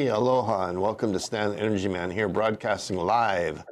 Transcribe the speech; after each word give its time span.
Hey, 0.00 0.06
aloha, 0.06 0.70
and 0.70 0.80
welcome 0.80 1.12
to 1.12 1.20
Stan 1.20 1.52
Energy 1.52 1.86
Man 1.86 2.10
here, 2.10 2.26
broadcasting 2.26 2.96
live 2.96 3.62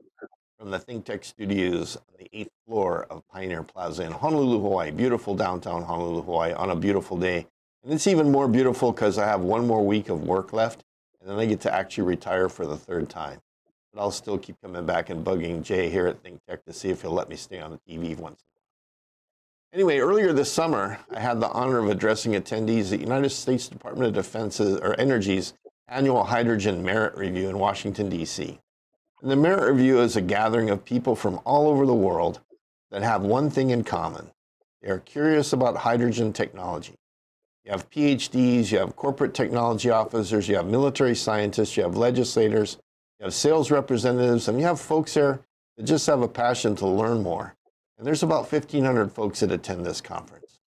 from 0.58 0.70
the 0.70 0.78
ThinkTech 0.78 1.24
studios 1.24 1.96
on 1.96 2.02
the 2.18 2.28
eighth 2.38 2.50
floor 2.66 3.06
of 3.08 3.26
Pioneer 3.28 3.62
Plaza 3.62 4.02
in 4.02 4.12
Honolulu, 4.12 4.60
Hawaii. 4.60 4.90
Beautiful 4.90 5.34
downtown 5.34 5.82
Honolulu, 5.82 6.20
Hawaii, 6.20 6.52
on 6.52 6.68
a 6.68 6.76
beautiful 6.76 7.16
day. 7.16 7.46
And 7.82 7.94
it's 7.94 8.06
even 8.06 8.30
more 8.30 8.46
beautiful 8.46 8.92
because 8.92 9.16
I 9.16 9.24
have 9.24 9.40
one 9.40 9.66
more 9.66 9.82
week 9.82 10.10
of 10.10 10.24
work 10.24 10.52
left, 10.52 10.84
and 11.18 11.30
then 11.30 11.38
I 11.38 11.46
get 11.46 11.62
to 11.62 11.72
actually 11.72 12.04
retire 12.04 12.50
for 12.50 12.66
the 12.66 12.76
third 12.76 13.08
time. 13.08 13.40
But 13.94 14.02
I'll 14.02 14.10
still 14.10 14.36
keep 14.36 14.60
coming 14.60 14.84
back 14.84 15.08
and 15.08 15.24
bugging 15.24 15.62
Jay 15.62 15.88
here 15.88 16.08
at 16.08 16.22
ThinkTech 16.22 16.62
to 16.66 16.74
see 16.74 16.90
if 16.90 17.00
he'll 17.00 17.10
let 17.12 17.30
me 17.30 17.36
stay 17.36 17.58
on 17.58 17.70
the 17.70 17.78
TV 17.90 18.18
once 18.18 18.42
Anyway, 19.72 19.98
earlier 19.98 20.34
this 20.34 20.52
summer, 20.52 20.98
I 21.10 21.20
had 21.20 21.40
the 21.40 21.48
honor 21.48 21.78
of 21.78 21.88
addressing 21.88 22.32
attendees 22.32 22.84
at 22.84 22.98
the 22.98 23.00
United 23.00 23.30
States 23.30 23.68
Department 23.68 24.08
of 24.08 24.14
Defense's 24.14 24.78
or 24.80 24.94
Energy's 25.00 25.54
annual 25.88 26.24
Hydrogen 26.24 26.84
Merit 26.84 27.16
Review 27.16 27.48
in 27.48 27.58
Washington, 27.58 28.08
D.C. 28.08 28.58
And 29.22 29.30
the 29.30 29.36
Merit 29.36 29.72
Review 29.72 30.00
is 30.00 30.16
a 30.16 30.20
gathering 30.20 30.70
of 30.70 30.84
people 30.84 31.16
from 31.16 31.40
all 31.44 31.68
over 31.68 31.86
the 31.86 31.94
world 31.94 32.40
that 32.90 33.02
have 33.02 33.22
one 33.22 33.50
thing 33.50 33.70
in 33.70 33.84
common. 33.84 34.30
They 34.82 34.90
are 34.90 34.98
curious 34.98 35.52
about 35.52 35.76
hydrogen 35.78 36.32
technology. 36.32 36.94
You 37.64 37.72
have 37.72 37.90
PhDs, 37.90 38.70
you 38.70 38.78
have 38.78 38.96
corporate 38.96 39.34
technology 39.34 39.90
officers, 39.90 40.48
you 40.48 40.56
have 40.56 40.66
military 40.66 41.14
scientists, 41.14 41.76
you 41.76 41.82
have 41.82 41.96
legislators, 41.96 42.78
you 43.18 43.24
have 43.24 43.34
sales 43.34 43.70
representatives, 43.70 44.48
and 44.48 44.58
you 44.58 44.66
have 44.66 44.80
folks 44.80 45.14
there 45.14 45.40
that 45.76 45.84
just 45.84 46.06
have 46.06 46.22
a 46.22 46.28
passion 46.28 46.76
to 46.76 46.86
learn 46.86 47.22
more. 47.22 47.54
And 47.98 48.06
there's 48.06 48.22
about 48.22 48.50
1,500 48.50 49.12
folks 49.12 49.40
that 49.40 49.50
attend 49.50 49.84
this 49.84 50.00
conference. 50.00 50.60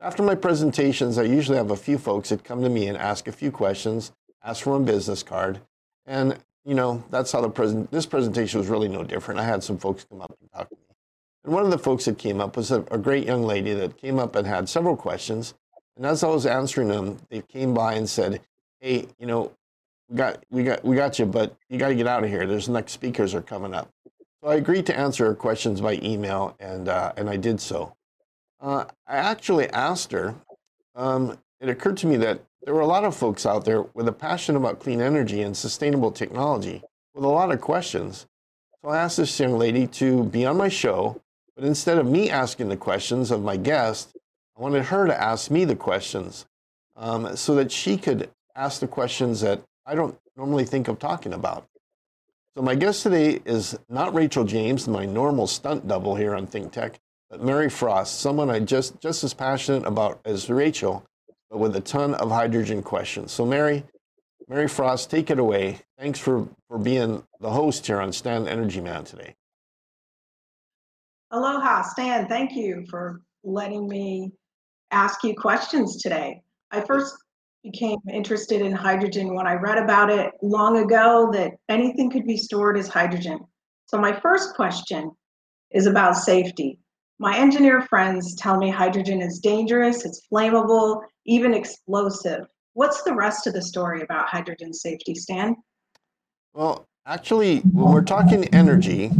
After 0.00 0.22
my 0.22 0.34
presentations, 0.34 1.16
I 1.16 1.22
usually 1.22 1.56
have 1.56 1.70
a 1.70 1.76
few 1.76 1.96
folks 1.96 2.30
that 2.30 2.42
come 2.42 2.62
to 2.62 2.68
me 2.68 2.88
and 2.88 2.98
ask 2.98 3.28
a 3.28 3.32
few 3.32 3.52
questions, 3.52 4.10
ask 4.44 4.62
for 4.64 4.76
a 4.76 4.80
business 4.80 5.22
card, 5.22 5.60
and 6.06 6.36
you 6.64 6.74
know 6.74 7.02
that's 7.10 7.32
how 7.32 7.40
the 7.40 7.48
present. 7.48 7.90
This 7.90 8.06
presentation 8.06 8.58
was 8.58 8.68
really 8.68 8.88
no 8.88 9.04
different. 9.04 9.40
I 9.40 9.44
had 9.44 9.62
some 9.62 9.78
folks 9.78 10.04
come 10.04 10.20
up 10.20 10.34
and 10.40 10.50
talk 10.52 10.68
to 10.68 10.76
me, 10.76 10.82
and 11.44 11.52
one 11.52 11.64
of 11.64 11.70
the 11.70 11.78
folks 11.78 12.04
that 12.04 12.18
came 12.18 12.40
up 12.40 12.56
was 12.56 12.70
a, 12.70 12.80
a 12.90 12.98
great 12.98 13.26
young 13.26 13.42
lady 13.42 13.72
that 13.74 13.96
came 13.96 14.18
up 14.18 14.36
and 14.36 14.46
had 14.46 14.68
several 14.68 14.96
questions. 14.96 15.54
And 15.96 16.06
as 16.06 16.24
I 16.24 16.28
was 16.28 16.46
answering 16.46 16.88
them, 16.88 17.18
they 17.28 17.42
came 17.42 17.74
by 17.74 17.94
and 17.94 18.08
said, 18.08 18.40
"Hey, 18.80 19.08
you 19.18 19.26
know, 19.26 19.52
we 20.08 20.16
got 20.16 20.44
we 20.50 20.64
got 20.64 20.84
we 20.84 20.96
got 20.96 21.18
you, 21.18 21.26
but 21.26 21.56
you 21.68 21.78
got 21.78 21.88
to 21.88 21.94
get 21.94 22.06
out 22.06 22.24
of 22.24 22.30
here. 22.30 22.46
There's 22.46 22.68
next 22.68 22.92
speakers 22.92 23.34
are 23.34 23.42
coming 23.42 23.74
up." 23.74 23.90
So 24.42 24.48
I 24.48 24.56
agreed 24.56 24.86
to 24.86 24.98
answer 24.98 25.26
her 25.26 25.34
questions 25.36 25.80
by 25.80 26.00
email, 26.02 26.56
and, 26.58 26.88
uh, 26.88 27.12
and 27.16 27.30
I 27.30 27.36
did 27.36 27.60
so. 27.60 27.94
Uh, 28.60 28.86
I 29.06 29.16
actually 29.16 29.68
asked 29.70 30.10
her, 30.10 30.34
um, 30.96 31.38
it 31.60 31.68
occurred 31.68 31.96
to 31.98 32.08
me 32.08 32.16
that 32.16 32.40
there 32.64 32.74
were 32.74 32.80
a 32.80 32.86
lot 32.86 33.04
of 33.04 33.16
folks 33.16 33.44
out 33.44 33.64
there 33.64 33.82
with 33.94 34.06
a 34.06 34.12
passion 34.12 34.56
about 34.56 34.80
clean 34.80 35.00
energy 35.00 35.42
and 35.42 35.56
sustainable 35.56 36.12
technology 36.12 36.82
with 37.14 37.24
a 37.24 37.28
lot 37.28 37.50
of 37.50 37.60
questions. 37.60 38.26
So 38.80 38.90
I 38.90 38.98
asked 38.98 39.16
this 39.16 39.38
young 39.38 39.58
lady 39.58 39.86
to 39.88 40.24
be 40.24 40.46
on 40.46 40.56
my 40.56 40.68
show, 40.68 41.20
but 41.56 41.64
instead 41.64 41.98
of 41.98 42.06
me 42.06 42.30
asking 42.30 42.68
the 42.68 42.76
questions 42.76 43.30
of 43.30 43.42
my 43.42 43.56
guest, 43.56 44.16
I 44.56 44.62
wanted 44.62 44.84
her 44.84 45.06
to 45.06 45.20
ask 45.22 45.50
me 45.50 45.64
the 45.64 45.76
questions 45.76 46.46
um, 46.96 47.36
so 47.36 47.54
that 47.56 47.72
she 47.72 47.96
could 47.96 48.30
ask 48.54 48.80
the 48.80 48.88
questions 48.88 49.40
that 49.40 49.62
I 49.84 49.94
don't 49.94 50.16
normally 50.36 50.64
think 50.64 50.88
of 50.88 50.98
talking 50.98 51.32
about. 51.32 51.66
So 52.54 52.62
my 52.62 52.74
guest 52.74 53.02
today 53.02 53.40
is 53.44 53.78
not 53.88 54.14
Rachel 54.14 54.44
James, 54.44 54.86
my 54.86 55.06
normal 55.06 55.46
stunt 55.46 55.88
double 55.88 56.14
here 56.14 56.34
on 56.34 56.46
Think 56.46 56.70
Tech, 56.70 57.00
but 57.30 57.42
Mary 57.42 57.70
Frost, 57.70 58.20
someone 58.20 58.50
I 58.50 58.60
just 58.60 59.00
just 59.00 59.24
as 59.24 59.32
passionate 59.32 59.86
about 59.86 60.20
as 60.26 60.50
Rachel, 60.50 61.04
with 61.52 61.76
a 61.76 61.80
ton 61.80 62.14
of 62.14 62.30
hydrogen 62.30 62.82
questions. 62.82 63.30
So 63.32 63.44
Mary, 63.44 63.84
Mary 64.48 64.68
Frost, 64.68 65.10
take 65.10 65.30
it 65.30 65.38
away. 65.38 65.78
Thanks 65.98 66.18
for, 66.18 66.48
for 66.68 66.78
being 66.78 67.22
the 67.40 67.50
host 67.50 67.86
here 67.86 68.00
on 68.00 68.12
Stan 68.12 68.48
Energy 68.48 68.80
Man 68.80 69.04
today. 69.04 69.34
Aloha, 71.30 71.82
Stan. 71.82 72.26
Thank 72.28 72.52
you 72.52 72.84
for 72.90 73.20
letting 73.44 73.88
me 73.88 74.32
ask 74.90 75.22
you 75.24 75.34
questions 75.34 76.02
today. 76.02 76.42
I 76.70 76.80
first 76.80 77.14
became 77.62 77.98
interested 78.12 78.60
in 78.60 78.72
hydrogen 78.72 79.34
when 79.34 79.46
I 79.46 79.54
read 79.54 79.78
about 79.78 80.10
it 80.10 80.32
long 80.42 80.78
ago 80.78 81.30
that 81.32 81.52
anything 81.68 82.10
could 82.10 82.26
be 82.26 82.36
stored 82.36 82.76
as 82.76 82.88
hydrogen. 82.88 83.40
So 83.86 83.98
my 83.98 84.12
first 84.20 84.54
question 84.54 85.10
is 85.70 85.86
about 85.86 86.16
safety. 86.16 86.78
My 87.18 87.36
engineer 87.36 87.82
friends 87.82 88.34
tell 88.34 88.56
me 88.56 88.68
hydrogen 88.68 89.22
is 89.22 89.38
dangerous, 89.38 90.04
it's 90.04 90.26
flammable, 90.32 91.02
even 91.24 91.54
explosive. 91.54 92.46
What's 92.74 93.02
the 93.02 93.14
rest 93.14 93.46
of 93.46 93.54
the 93.54 93.62
story 93.62 94.02
about 94.02 94.28
hydrogen 94.28 94.72
safety, 94.72 95.14
Stan? 95.14 95.56
Well, 96.54 96.86
actually, 97.06 97.60
when 97.60 97.92
we're 97.92 98.02
talking 98.02 98.44
energy, 98.54 99.10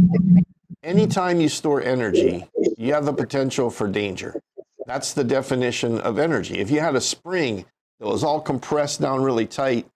anytime 0.83 1.39
you 1.39 1.49
store 1.49 1.81
energy, 1.81 2.47
you 2.77 2.93
have 2.93 3.05
the 3.05 3.13
potential 3.13 3.69
for 3.69 3.87
danger. 3.87 4.41
That's 4.85 5.13
the 5.13 5.23
definition 5.23 5.99
of 6.01 6.19
energy. 6.19 6.59
If 6.59 6.69
you 6.69 6.79
had 6.79 6.95
a 6.95 7.01
spring 7.01 7.65
that 7.99 8.07
was 8.07 8.23
all 8.23 8.41
compressed 8.41 9.01
down 9.01 9.23
really 9.23 9.45
tight, 9.45 9.87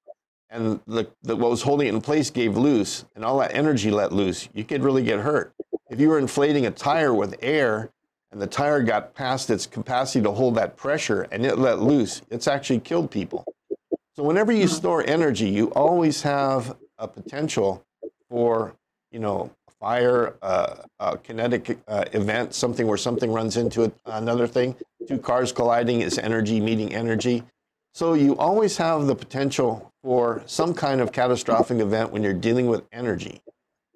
and 0.50 0.79
the, 0.88 1.07
the, 1.24 1.35
what 1.35 1.51
was 1.51 1.62
holding 1.62 1.88
it 1.88 1.94
in 1.94 2.01
place 2.01 2.29
gave 2.29 2.56
loose, 2.56 3.06
and 3.16 3.25
all 3.25 3.38
that 3.39 3.53
energy 3.53 3.91
let 3.91 4.13
loose. 4.13 4.47
You 4.53 4.63
could 4.63 4.81
really 4.81 5.03
get 5.03 5.19
hurt. 5.19 5.53
If 5.89 6.00
you 6.00 6.09
were 6.09 6.19
inflating 6.19 6.66
a 6.66 6.72
tire 6.72 7.13
with 7.13 7.35
air 7.41 7.91
and 8.31 8.41
the 8.41 8.47
tire 8.47 8.83
got 8.83 9.13
past 9.15 9.49
its 9.49 9.65
capacity 9.65 10.21
to 10.23 10.31
hold 10.31 10.55
that 10.55 10.75
pressure 10.75 11.27
and 11.31 11.45
it 11.45 11.57
let 11.57 11.79
loose, 11.79 12.21
it's 12.29 12.47
actually 12.47 12.79
killed 12.79 13.09
people. 13.09 13.45
So 14.15 14.23
whenever 14.23 14.51
you 14.51 14.67
store 14.67 15.03
energy, 15.07 15.47
you 15.47 15.67
always 15.73 16.21
have 16.23 16.75
a 16.97 17.07
potential 17.07 17.85
for, 18.29 18.73
you 19.11 19.19
know, 19.19 19.51
fire, 19.79 20.35
uh, 20.41 20.77
a 20.99 21.17
kinetic 21.17 21.77
uh, 21.88 22.05
event, 22.13 22.53
something 22.53 22.88
where 22.88 22.97
something 22.97 23.31
runs 23.31 23.57
into 23.57 23.83
it, 23.83 23.93
another 24.05 24.47
thing. 24.47 24.75
Two 25.07 25.19
cars 25.19 25.51
colliding 25.51 26.01
is 26.01 26.17
energy 26.17 26.59
meeting 26.59 26.94
energy. 26.94 27.44
So 27.94 28.13
you 28.13 28.38
always 28.38 28.77
have 28.77 29.05
the 29.05 29.15
potential 29.15 29.91
for 30.03 30.41
some 30.45 30.73
kind 30.73 30.99
of 30.99 31.11
catastrophic 31.11 31.79
event 31.79 32.11
when 32.11 32.23
you're 32.23 32.33
dealing 32.33 32.67
with 32.67 32.83
energy. 32.91 33.41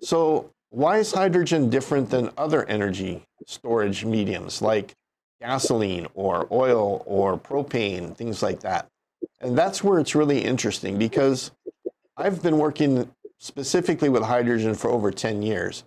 So 0.02 0.52
why 0.72 1.00
is 1.00 1.12
hydrogen 1.12 1.70
different 1.70 2.10
than 2.10 2.32
other 2.38 2.66
energy 2.66 3.24
storage 3.46 4.06
mediums 4.06 4.62
like 4.62 4.96
gasoline 5.42 6.08
or 6.14 6.48
oil 6.50 7.04
or 7.06 7.38
propane, 7.38 8.16
things 8.16 8.42
like 8.42 8.62
that? 8.62 8.88
And 9.42 9.58
that's 9.58 9.84
where 9.84 10.00
it's 10.00 10.16
really 10.16 10.44
interesting 10.44 10.98
because 10.98 11.52
I've 12.16 12.42
been 12.42 12.58
working 12.58 13.12
specifically 13.38 14.08
with 14.08 14.24
hydrogen 14.24 14.74
for 14.74 14.90
over 14.90 15.12
10 15.12 15.42
years. 15.42 15.84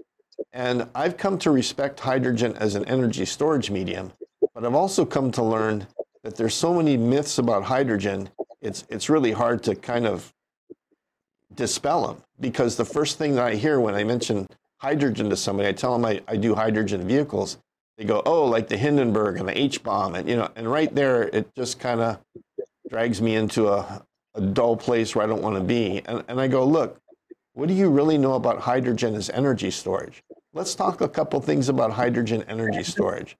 And 0.53 0.87
I've 0.94 1.17
come 1.17 1.39
to 1.39 1.50
respect 1.50 1.99
hydrogen 1.99 2.55
as 2.56 2.75
an 2.75 2.84
energy 2.84 3.25
storage 3.25 3.71
medium, 3.71 4.12
but 4.55 4.67
I've 4.67 4.75
also 4.75 5.06
come 5.06 5.31
to 5.33 5.43
learn 5.43 5.87
that 6.23 6.37
there's 6.37 6.55
so 6.55 6.75
many 6.75 6.97
myths 6.97 7.39
about 7.39 7.62
hydrogen, 7.62 8.28
it's, 8.61 8.84
it's 8.91 9.09
really 9.09 9.33
hard 9.33 9.62
to 9.62 9.75
kind 9.75 10.06
of 10.06 10.33
dispel 11.55 12.06
them 12.06 12.23
because 12.41 12.77
the 12.77 12.84
first 12.84 13.17
thing 13.17 13.34
that 13.37 13.47
I 13.47 13.55
hear 13.55 13.81
when 13.81 13.94
I 13.94 14.05
mention 14.05 14.47
hydrogen 14.84 15.31
to 15.31 15.37
somebody, 15.37 15.67
I 15.67 15.73
tell 15.73 15.94
them 15.94 16.05
I, 16.05 16.20
I 16.29 16.37
do 16.37 16.55
hydrogen 16.55 17.09
vehicles. 17.09 17.56
They 17.97 18.05
go, 18.05 18.23
oh, 18.26 18.44
like 18.44 18.69
the 18.69 18.76
Hindenburg 18.76 19.38
and 19.38 19.49
the 19.49 19.59
H 19.59 19.82
bomb. 19.82 20.14
And, 20.14 20.29
you 20.29 20.37
know, 20.37 20.50
and 20.56 20.70
right 20.70 20.94
there, 20.94 21.23
it 21.23 21.55
just 21.55 21.81
kind 21.81 22.03
of 22.03 22.19
drags 22.91 23.23
me 23.23 23.35
into 23.35 23.69
a, 23.69 24.05
a 24.35 24.43
dull 24.43 24.76
place 24.76 25.14
where 25.14 25.25
I 25.25 25.26
don't 25.26 25.41
want 25.41 25.56
to 25.56 25.62
be. 25.62 26.03
And, 26.05 26.23
and 26.29 26.38
I 26.38 26.49
go, 26.49 26.67
look, 26.67 27.00
what 27.55 27.69
do 27.69 27.75
you 27.75 27.88
really 27.88 28.19
know 28.19 28.35
about 28.35 28.61
hydrogen 28.61 29.14
as 29.14 29.31
energy 29.31 29.70
storage? 29.70 30.23
Let's 30.53 30.75
talk 30.75 31.00
a 31.00 31.09
couple 31.09 31.41
things 31.41 31.70
about 31.70 31.91
hydrogen 31.93 32.44
energy 32.47 32.82
storage. 32.82 33.38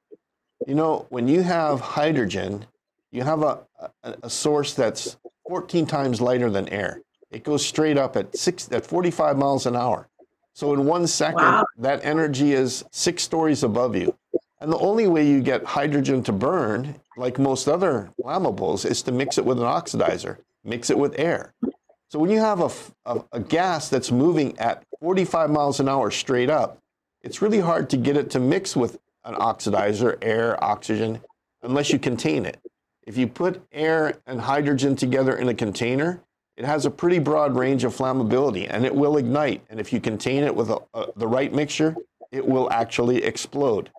You 0.66 0.74
know, 0.74 1.04
when 1.10 1.28
you 1.28 1.42
have 1.42 1.78
hydrogen, 1.80 2.64
you 3.12 3.22
have 3.22 3.42
a, 3.42 3.58
a, 4.02 4.14
a, 4.22 4.30
source 4.30 4.72
that's 4.72 5.19
14 5.46 5.84
times 5.84 6.22
lighter 6.22 6.48
than 6.48 6.70
air. 6.70 7.02
It 7.30 7.44
goes 7.44 7.66
straight 7.66 7.98
up 7.98 8.16
at 8.16 8.34
six 8.34 8.72
at 8.72 8.86
45 8.86 9.36
miles 9.36 9.66
an 9.66 9.76
hour. 9.76 10.08
So 10.54 10.72
in 10.72 10.86
one 10.86 11.06
second, 11.06 11.42
wow. 11.42 11.66
that 11.78 12.04
energy 12.04 12.52
is 12.52 12.84
six 12.92 13.22
stories 13.22 13.64
above 13.64 13.96
you. 13.96 14.16
And 14.60 14.72
the 14.72 14.78
only 14.78 15.08
way 15.08 15.26
you 15.26 15.42
get 15.42 15.64
hydrogen 15.64 16.22
to 16.22 16.32
burn, 16.32 16.94
like 17.16 17.38
most 17.38 17.68
other 17.68 18.10
flammables, 18.20 18.88
is 18.88 19.02
to 19.02 19.12
mix 19.12 19.36
it 19.36 19.44
with 19.44 19.58
an 19.58 19.64
oxidizer, 19.64 20.38
mix 20.62 20.90
it 20.90 20.98
with 20.98 21.18
air. 21.18 21.52
So 22.08 22.20
when 22.20 22.30
you 22.30 22.38
have 22.38 22.60
a, 22.60 22.70
a, 23.04 23.24
a 23.32 23.40
gas 23.40 23.88
that's 23.88 24.12
moving 24.12 24.56
at 24.58 24.84
45 25.00 25.50
miles 25.50 25.80
an 25.80 25.88
hour 25.88 26.10
straight 26.12 26.48
up, 26.48 26.78
it's 27.22 27.42
really 27.42 27.60
hard 27.60 27.90
to 27.90 27.96
get 27.96 28.16
it 28.16 28.30
to 28.30 28.40
mix 28.40 28.76
with 28.76 28.98
an 29.24 29.34
oxidizer, 29.34 30.16
air, 30.22 30.62
oxygen, 30.62 31.20
unless 31.62 31.92
you 31.92 31.98
contain 31.98 32.46
it. 32.46 32.60
If 33.02 33.18
you 33.18 33.26
put 33.26 33.62
air 33.72 34.18
and 34.26 34.40
hydrogen 34.40 34.94
together 34.94 35.36
in 35.36 35.48
a 35.48 35.54
container, 35.54 36.20
it 36.56 36.64
has 36.64 36.86
a 36.86 36.90
pretty 36.90 37.18
broad 37.18 37.56
range 37.56 37.84
of 37.84 37.94
flammability 37.94 38.66
and 38.70 38.84
it 38.84 38.94
will 38.94 39.16
ignite. 39.16 39.62
And 39.70 39.80
if 39.80 39.92
you 39.92 40.00
contain 40.00 40.44
it 40.44 40.54
with 40.54 40.70
a, 40.70 40.78
a, 40.94 41.06
the 41.16 41.26
right 41.26 41.52
mixture, 41.52 41.96
it 42.30 42.46
will 42.46 42.70
actually 42.72 43.24
explode. 43.24 43.90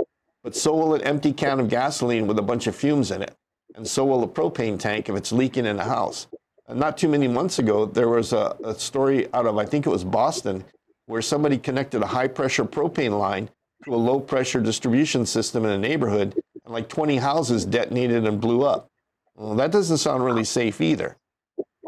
But 0.43 0.55
so 0.55 0.75
will 0.75 0.93
an 0.93 1.01
empty 1.01 1.33
can 1.33 1.59
of 1.59 1.69
gasoline 1.69 2.27
with 2.27 2.39
a 2.39 2.43
bunch 2.43 2.67
of 2.67 2.75
fumes 2.75 3.11
in 3.11 3.21
it. 3.21 3.35
And 3.75 3.85
so 3.85 4.05
will 4.05 4.23
a 4.23 4.27
propane 4.27 4.79
tank 4.79 5.09
if 5.09 5.15
it's 5.15 5.31
leaking 5.31 5.65
in 5.65 5.79
a 5.79 5.83
house. 5.83 6.27
not 6.69 6.97
too 6.97 7.09
many 7.09 7.27
months 7.27 7.59
ago, 7.59 7.85
there 7.85 8.07
was 8.07 8.31
a, 8.31 8.55
a 8.63 8.73
story 8.75 9.27
out 9.33 9.45
of, 9.45 9.57
I 9.57 9.65
think 9.65 9.85
it 9.85 9.89
was 9.89 10.03
Boston, 10.03 10.63
where 11.07 11.21
somebody 11.21 11.57
connected 11.57 12.01
a 12.01 12.07
high 12.07 12.27
pressure 12.27 12.63
propane 12.63 13.19
line 13.19 13.49
to 13.83 13.93
a 13.93 13.97
low 13.97 14.19
pressure 14.19 14.61
distribution 14.61 15.25
system 15.25 15.65
in 15.65 15.71
a 15.71 15.77
neighborhood, 15.77 16.35
and 16.63 16.73
like 16.73 16.87
20 16.87 17.17
houses 17.17 17.65
detonated 17.65 18.25
and 18.25 18.39
blew 18.39 18.63
up. 18.63 18.89
Well, 19.35 19.55
that 19.55 19.71
doesn't 19.71 19.97
sound 19.97 20.23
really 20.23 20.45
safe 20.45 20.79
either. 20.79 21.17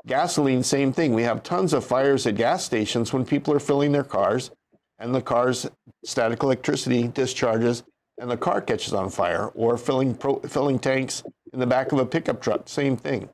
Gasoline, 0.07 0.63
same 0.63 0.93
thing. 0.93 1.13
We 1.13 1.23
have 1.23 1.43
tons 1.43 1.73
of 1.73 1.85
fires 1.85 2.25
at 2.25 2.35
gas 2.35 2.63
stations 2.63 3.11
when 3.11 3.25
people 3.25 3.53
are 3.53 3.59
filling 3.59 3.91
their 3.91 4.05
cars, 4.05 4.51
and 4.99 5.13
the 5.13 5.21
car's 5.21 5.69
static 6.03 6.41
electricity 6.41 7.09
discharges, 7.09 7.83
and 8.17 8.31
the 8.31 8.37
car 8.37 8.61
catches 8.61 8.93
on 8.93 9.09
fire, 9.09 9.47
or 9.47 9.77
filling, 9.77 10.15
pro, 10.15 10.39
filling 10.39 10.79
tanks 10.79 11.23
in 11.51 11.59
the 11.59 11.67
back 11.67 11.91
of 11.91 11.99
a 11.99 12.05
pickup 12.05 12.41
truck, 12.41 12.69
same 12.69 12.95
thing. 12.95 13.29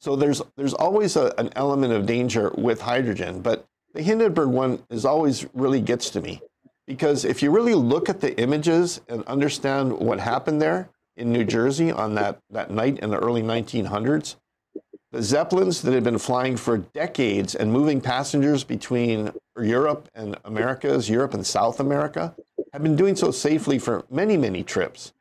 So 0.00 0.16
there's, 0.16 0.42
there's 0.56 0.74
always 0.74 1.16
a, 1.16 1.32
an 1.38 1.50
element 1.56 1.94
of 1.94 2.04
danger 2.04 2.52
with 2.56 2.82
hydrogen, 2.82 3.40
but 3.40 3.64
the 3.94 4.02
Hindenburg 4.02 4.48
one 4.48 4.82
is 4.90 5.04
always 5.04 5.46
really 5.54 5.80
gets 5.80 6.10
to 6.10 6.20
me 6.20 6.42
because 6.86 7.24
if 7.24 7.42
you 7.42 7.50
really 7.50 7.74
look 7.74 8.08
at 8.08 8.20
the 8.20 8.38
images 8.38 9.00
and 9.08 9.24
understand 9.24 9.92
what 9.92 10.20
happened 10.20 10.60
there 10.60 10.90
in 11.16 11.32
New 11.32 11.44
Jersey 11.44 11.90
on 11.90 12.14
that, 12.16 12.38
that 12.50 12.70
night 12.70 12.98
in 12.98 13.10
the 13.10 13.18
early 13.18 13.42
1900s, 13.42 14.36
the 15.12 15.22
Zeppelins 15.22 15.82
that 15.82 15.92
had 15.92 16.02
been 16.02 16.18
flying 16.18 16.56
for 16.56 16.78
decades 16.78 17.54
and 17.54 17.70
moving 17.70 18.00
passengers 18.00 18.64
between 18.64 19.30
Europe 19.60 20.08
and 20.14 20.36
Americas, 20.44 21.08
Europe 21.08 21.34
and 21.34 21.46
South 21.46 21.80
America, 21.80 22.34
had 22.72 22.82
been 22.82 22.96
doing 22.96 23.14
so 23.14 23.30
safely 23.30 23.78
for 23.78 24.04
many, 24.10 24.38
many 24.38 24.62
trips. 24.62 25.12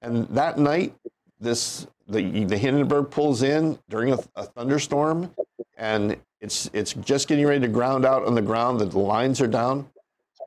And 0.00 0.26
that 0.28 0.58
night, 0.58 0.94
this 1.38 1.86
the, 2.08 2.44
the 2.44 2.56
Hindenburg 2.56 3.10
pulls 3.10 3.42
in 3.42 3.78
during 3.88 4.12
a, 4.12 4.18
a 4.34 4.44
thunderstorm, 4.44 5.30
and 5.76 6.16
it's 6.40 6.70
it's 6.72 6.94
just 6.94 7.28
getting 7.28 7.46
ready 7.46 7.60
to 7.60 7.68
ground 7.68 8.04
out 8.04 8.24
on 8.24 8.34
the 8.34 8.42
ground. 8.42 8.80
The 8.80 8.98
lines 8.98 9.40
are 9.40 9.46
down, 9.46 9.88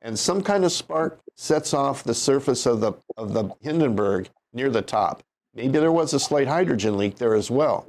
and 0.01 0.17
some 0.17 0.41
kind 0.41 0.65
of 0.65 0.71
spark 0.71 1.19
sets 1.35 1.73
off 1.73 2.03
the 2.03 2.13
surface 2.15 2.65
of 2.65 2.81
the 2.81 2.93
of 3.15 3.33
the 3.33 3.49
Hindenburg 3.61 4.29
near 4.53 4.69
the 4.69 4.81
top. 4.81 5.23
Maybe 5.53 5.79
there 5.79 5.91
was 5.91 6.13
a 6.13 6.19
slight 6.19 6.47
hydrogen 6.47 6.97
leak 6.97 7.17
there 7.17 7.33
as 7.35 7.49
well. 7.49 7.87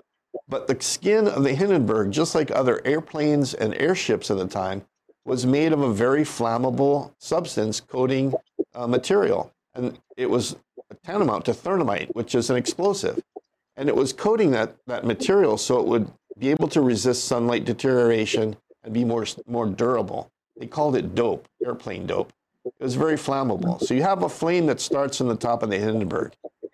But 0.48 0.66
the 0.66 0.80
skin 0.80 1.28
of 1.28 1.42
the 1.42 1.54
Hindenburg, 1.54 2.10
just 2.10 2.34
like 2.34 2.50
other 2.50 2.80
airplanes 2.84 3.54
and 3.54 3.74
airships 3.74 4.30
at 4.30 4.38
the 4.38 4.46
time, 4.46 4.84
was 5.24 5.44
made 5.44 5.72
of 5.72 5.82
a 5.82 5.92
very 5.92 6.22
flammable 6.22 7.12
substance 7.18 7.80
coating 7.80 8.32
uh, 8.74 8.86
material. 8.86 9.52
And 9.74 9.98
it 10.16 10.30
was 10.30 10.56
tantamount 11.04 11.44
to 11.46 11.54
thermite, 11.54 12.14
which 12.14 12.34
is 12.34 12.50
an 12.50 12.56
explosive. 12.56 13.22
And 13.76 13.88
it 13.88 13.94
was 13.94 14.12
coating 14.12 14.50
that, 14.52 14.74
that 14.86 15.04
material 15.04 15.58
so 15.58 15.78
it 15.78 15.86
would 15.86 16.10
be 16.38 16.50
able 16.50 16.68
to 16.68 16.80
resist 16.80 17.26
sunlight 17.26 17.64
deterioration 17.64 18.56
and 18.82 18.94
be 18.94 19.04
more, 19.04 19.26
more 19.46 19.66
durable. 19.66 20.30
They 20.58 20.66
called 20.66 20.96
it 20.96 21.14
dope, 21.14 21.46
airplane 21.64 22.06
dope. 22.06 22.32
It 22.64 22.82
was 22.82 22.94
very 22.94 23.16
flammable. 23.16 23.80
So 23.80 23.94
you 23.94 24.02
have 24.02 24.22
a 24.22 24.28
flame 24.28 24.66
that 24.66 24.80
starts 24.80 25.20
in 25.20 25.28
the 25.28 25.36
top 25.36 25.62
of 25.62 25.70
the 25.70 25.78
Hindenburg. 25.78 26.32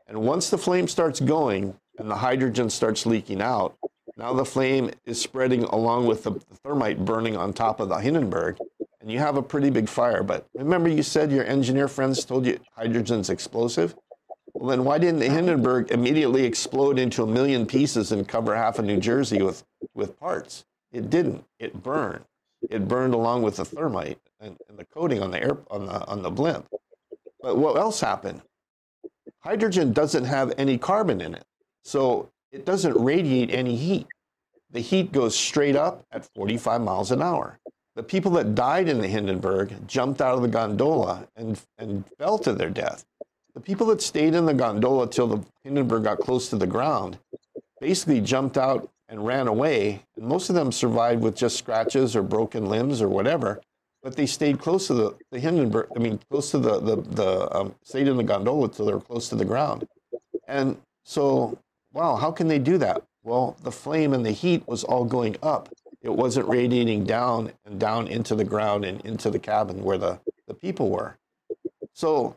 And 0.09 0.23
once 0.23 0.51
the 0.51 0.59
flame 0.59 0.89
starts 0.89 1.21
going 1.21 1.79
and 1.99 2.11
the 2.11 2.17
hydrogen 2.17 2.71
starts 2.71 3.07
leaking 3.07 3.41
out, 3.41 3.77
now 4.17 4.33
the 4.33 4.45
flame 4.45 4.91
is 5.05 5.21
spreading 5.21 5.65
along 5.65 6.07
with 6.07 6.25
the 6.25 6.33
thermite 6.63 7.05
burning 7.05 7.37
on 7.37 7.53
top 7.53 7.81
of 7.81 7.89
the 7.89 7.97
Hindenburg, 7.97 8.59
and 9.01 9.11
you 9.11 9.19
have 9.19 9.37
a 9.37 9.43
pretty 9.43 9.71
big 9.71 9.89
fire. 9.89 10.23
But 10.23 10.47
remember, 10.55 10.89
you 10.89 11.03
said 11.03 11.33
your 11.33 11.45
engineer 11.45 11.89
friends 11.89 12.25
told 12.25 12.47
you 12.47 12.59
hydrogen's 12.77 13.31
explosive? 13.31 13.95
Well, 14.53 14.71
then 14.71 14.85
why 14.85 14.99
didn't 14.99 15.19
the 15.19 15.29
Hindenburg 15.29 15.91
immediately 15.91 16.45
explode 16.45 16.99
into 16.99 17.25
a 17.25 17.27
million 17.27 17.67
pieces 17.67 18.13
and 18.13 18.27
cover 18.27 18.55
half 18.55 18.79
of 18.79 18.85
New 18.85 18.99
Jersey 18.99 19.43
with, 19.43 19.65
with 19.95 20.19
parts? 20.19 20.65
It 20.93 21.11
didn't. 21.11 21.45
It 21.59 21.83
burned. 21.83 22.25
It 22.71 22.87
burned 22.87 23.15
along 23.15 23.43
with 23.43 23.57
the 23.57 23.65
thermite 23.65 24.19
and, 24.41 24.57
and 24.69 24.79
the 24.79 24.85
coating 24.85 25.21
on 25.23 25.33
the 25.33 25.43
air 25.43 25.59
on 25.71 25.87
the 25.87 26.07
on 26.07 26.23
the 26.23 26.31
blimp. 26.31 26.69
But 27.41 27.59
what 27.59 27.77
else 27.77 28.01
happened? 28.01 28.43
Hydrogen 29.41 29.93
doesn't 29.93 30.25
have 30.25 30.55
any 30.57 30.79
carbon 30.79 31.21
in 31.21 31.35
it, 31.35 31.45
so 31.85 32.31
it 32.53 32.65
doesn't 32.65 32.95
radiate 32.95 33.51
any 33.51 33.77
heat. 33.77 34.07
The 34.71 34.81
heat 34.81 35.13
goes 35.13 35.37
straight 35.37 35.77
up 35.77 36.05
at 36.11 36.29
45 36.35 36.81
miles 36.81 37.11
an 37.11 37.23
hour. 37.23 37.59
The 37.95 38.03
people 38.03 38.33
that 38.33 38.57
died 38.57 38.89
in 38.89 39.01
the 39.01 39.07
Hindenburg 39.07 39.87
jumped 39.87 40.21
out 40.21 40.35
of 40.35 40.43
the 40.43 40.49
gondola 40.49 41.29
and, 41.37 41.61
and 41.79 42.05
fell 42.19 42.39
to 42.41 42.53
their 42.53 42.71
death. 42.71 43.05
The 43.55 43.61
people 43.61 43.87
that 43.89 44.03
stayed 44.03 44.35
in 44.35 44.47
the 44.47 44.55
gondola 44.55 45.09
till 45.09 45.29
the 45.29 45.45
Hindenburg 45.63 46.05
got 46.05 46.19
close 46.19 46.49
to 46.49 46.57
the 46.57 46.67
ground 46.67 47.19
basically 47.81 48.21
jumped 48.21 48.57
out 48.57 48.91
and 49.09 49.25
ran 49.25 49.47
away. 49.47 50.03
And 50.17 50.27
most 50.27 50.49
of 50.49 50.57
them 50.57 50.73
survived 50.73 51.23
with 51.23 51.37
just 51.37 51.57
scratches 51.57 52.17
or 52.17 52.23
broken 52.23 52.67
limbs 52.67 53.03
or 53.03 53.09
whatever. 53.09 53.61
But 54.03 54.17
they 54.17 54.27
stayed 54.27 54.59
close 54.59 54.87
to 54.89 54.95
the, 54.95 55.17
the 55.31 55.39
Hindenburg, 55.39 55.89
I 55.95 55.99
mean, 55.99 56.19
close 56.31 56.51
to 56.51 56.59
the, 56.59 56.81
the, 56.81 56.97
the 56.97 57.57
um, 57.57 57.75
stayed 57.83 58.09
in 58.09 58.17
the 58.17 58.23
gondola 58.23 58.69
till 58.71 58.87
they 58.87 58.93
were 58.93 59.01
close 59.01 59.29
to 59.29 59.37
the 59.37 59.45
ground. 59.45 59.87
And 60.49 60.77
so 61.05 61.59
wow, 61.95 62.17
how 62.17 62.31
can 62.31 62.49
they 62.49 62.59
do 62.59 62.77
that? 62.79 63.03
Well, 63.23 63.57
the 63.63 63.73
flame 63.73 64.13
and 64.13 64.27
the 64.27 64.33
heat 64.33 64.67
was 64.69 64.85
all 64.85 65.05
going 65.05 65.37
up. 65.43 65.71
It 66.03 66.11
wasn't 66.11 66.49
radiating 66.49 67.05
down 67.05 67.53
and 67.65 67.81
down 67.81 68.09
into 68.09 68.35
the 68.35 68.45
ground 68.45 68.85
and 68.85 69.01
into 69.07 69.31
the 69.31 69.39
cabin 69.39 69.83
where 69.83 69.97
the, 69.97 70.21
the 70.47 70.53
people 70.53 70.91
were. 70.91 71.17
So 71.95 72.37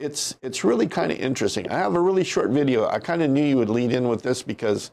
it's 0.00 0.36
it's 0.40 0.64
really 0.64 0.86
kind 0.86 1.12
of 1.12 1.18
interesting. 1.18 1.68
I 1.70 1.78
have 1.78 1.94
a 1.94 2.00
really 2.00 2.24
short 2.24 2.50
video. 2.50 2.88
I 2.88 2.98
kind 2.98 3.22
of 3.22 3.30
knew 3.30 3.44
you 3.44 3.58
would 3.58 3.68
lead 3.68 3.92
in 3.92 4.08
with 4.08 4.22
this 4.22 4.42
because 4.42 4.92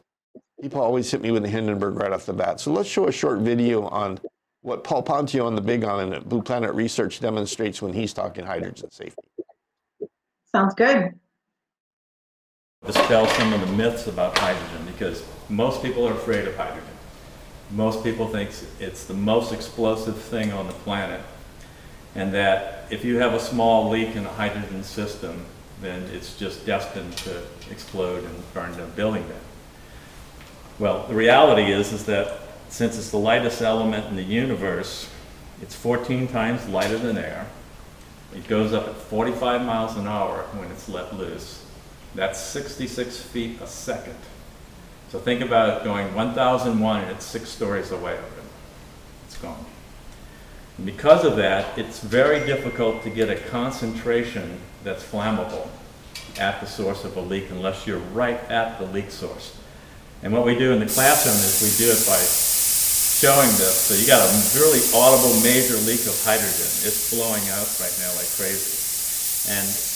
people 0.60 0.82
always 0.82 1.10
hit 1.10 1.22
me 1.22 1.30
with 1.30 1.44
the 1.44 1.48
Hindenburg 1.48 1.94
right 1.94 2.12
off 2.12 2.26
the 2.26 2.32
bat. 2.32 2.60
So 2.60 2.72
let's 2.72 2.88
show 2.88 3.06
a 3.06 3.12
short 3.12 3.38
video 3.38 3.86
on 3.86 4.18
what 4.60 4.82
Paul 4.82 5.02
Pontio 5.02 5.46
on 5.46 5.54
the 5.54 5.60
Big 5.60 5.84
On 5.84 6.12
and 6.12 6.28
Blue 6.28 6.42
Planet 6.42 6.74
Research 6.74 7.20
demonstrates 7.20 7.80
when 7.80 7.92
he's 7.92 8.12
talking 8.12 8.44
hydrogen 8.44 8.90
safety. 8.90 9.28
Sounds 10.52 10.74
good 10.74 11.14
dispel 12.86 13.26
some 13.26 13.52
of 13.52 13.60
the 13.60 13.66
myths 13.68 14.06
about 14.06 14.36
hydrogen 14.38 14.86
because 14.86 15.24
most 15.48 15.82
people 15.82 16.06
are 16.06 16.12
afraid 16.12 16.46
of 16.46 16.56
hydrogen. 16.56 16.84
Most 17.70 18.04
people 18.04 18.28
think 18.28 18.50
it's 18.78 19.04
the 19.04 19.14
most 19.14 19.52
explosive 19.52 20.16
thing 20.16 20.52
on 20.52 20.66
the 20.66 20.72
planet 20.72 21.20
and 22.14 22.32
that 22.34 22.86
if 22.90 23.04
you 23.04 23.18
have 23.18 23.32
a 23.32 23.40
small 23.40 23.88
leak 23.88 24.14
in 24.14 24.24
a 24.24 24.32
hydrogen 24.32 24.82
system, 24.84 25.44
then 25.80 26.02
it's 26.12 26.36
just 26.36 26.64
destined 26.66 27.16
to 27.18 27.42
explode 27.70 28.24
and 28.24 28.54
burn 28.54 28.76
the 28.76 28.84
building 28.84 29.22
down. 29.22 29.38
Well, 30.78 31.06
the 31.06 31.14
reality 31.14 31.72
is, 31.72 31.92
is 31.92 32.04
that 32.04 32.40
since 32.68 32.98
it's 32.98 33.10
the 33.10 33.18
lightest 33.18 33.62
element 33.62 34.06
in 34.06 34.16
the 34.16 34.22
universe, 34.22 35.08
it's 35.62 35.74
14 35.74 36.28
times 36.28 36.68
lighter 36.68 36.98
than 36.98 37.16
air. 37.16 37.46
It 38.34 38.46
goes 38.46 38.72
up 38.72 38.88
at 38.88 38.96
45 38.96 39.64
miles 39.64 39.96
an 39.96 40.06
hour 40.06 40.42
when 40.54 40.70
it's 40.70 40.88
let 40.88 41.16
loose 41.16 41.63
that's 42.14 42.40
66 42.40 43.20
feet 43.20 43.60
a 43.60 43.66
second. 43.66 44.16
So 45.10 45.18
think 45.18 45.40
about 45.40 45.80
it 45.80 45.84
going 45.84 46.14
1001 46.14 47.00
and 47.02 47.10
it's 47.10 47.24
six 47.24 47.48
stories 47.48 47.90
away 47.90 48.12
already. 48.12 48.48
It's 49.26 49.36
gone. 49.38 49.64
And 50.76 50.86
because 50.86 51.24
of 51.24 51.36
that, 51.36 51.78
it's 51.78 52.00
very 52.00 52.44
difficult 52.46 53.02
to 53.04 53.10
get 53.10 53.30
a 53.30 53.36
concentration 53.36 54.58
that's 54.82 55.04
flammable 55.04 55.68
at 56.38 56.60
the 56.60 56.66
source 56.66 57.04
of 57.04 57.16
a 57.16 57.20
leak 57.20 57.50
unless 57.50 57.86
you're 57.86 57.98
right 58.12 58.40
at 58.50 58.78
the 58.78 58.86
leak 58.86 59.10
source. 59.10 59.56
And 60.22 60.32
what 60.32 60.44
we 60.44 60.58
do 60.58 60.72
in 60.72 60.80
the 60.80 60.86
classroom 60.86 61.36
is 61.36 61.62
we 61.62 61.84
do 61.84 61.92
it 61.92 62.02
by 62.06 62.18
showing 62.18 63.48
this. 63.60 63.86
So 63.86 63.94
you 63.94 64.06
got 64.06 64.24
a 64.24 64.30
really 64.58 64.82
audible 64.90 65.38
major 65.46 65.76
leak 65.86 66.02
of 66.10 66.16
hydrogen. 66.24 66.68
It's 66.82 67.14
blowing 67.14 67.46
out 67.54 67.68
right 67.78 67.94
now 68.02 68.10
like 68.18 68.28
crazy. 68.34 68.82
And 69.52 69.93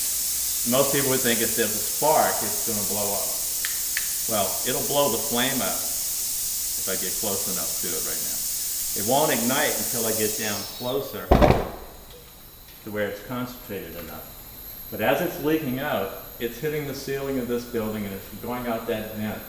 most 0.66 0.92
people 0.92 1.10
would 1.10 1.20
think 1.20 1.40
if 1.40 1.54
there's 1.54 1.70
a 1.70 1.84
spark, 1.94 2.34
it's 2.42 2.66
going 2.66 2.78
to 2.78 2.88
blow 2.90 3.06
up. 3.14 3.28
Well, 4.28 4.48
it'll 4.66 4.86
blow 4.90 5.12
the 5.12 5.22
flame 5.22 5.62
out 5.62 5.78
if 5.78 6.88
I 6.90 6.98
get 6.98 7.14
close 7.22 7.46
enough 7.54 7.80
to 7.80 7.88
it 7.88 8.02
right 8.04 8.22
now. 8.26 8.38
It 8.98 9.06
won't 9.06 9.30
ignite 9.30 9.76
until 9.78 10.04
I 10.04 10.12
get 10.18 10.36
down 10.36 10.58
closer 10.76 11.26
to 12.84 12.90
where 12.90 13.08
it's 13.08 13.22
concentrated 13.26 13.96
enough. 13.96 14.26
But 14.90 15.00
as 15.00 15.20
it's 15.20 15.44
leaking 15.44 15.78
out, 15.78 16.10
it's 16.40 16.58
hitting 16.58 16.86
the 16.86 16.94
ceiling 16.94 17.38
of 17.38 17.48
this 17.48 17.64
building 17.64 18.04
and 18.04 18.14
it's 18.14 18.28
going 18.42 18.66
out 18.66 18.86
that 18.86 19.14
vent. 19.14 19.40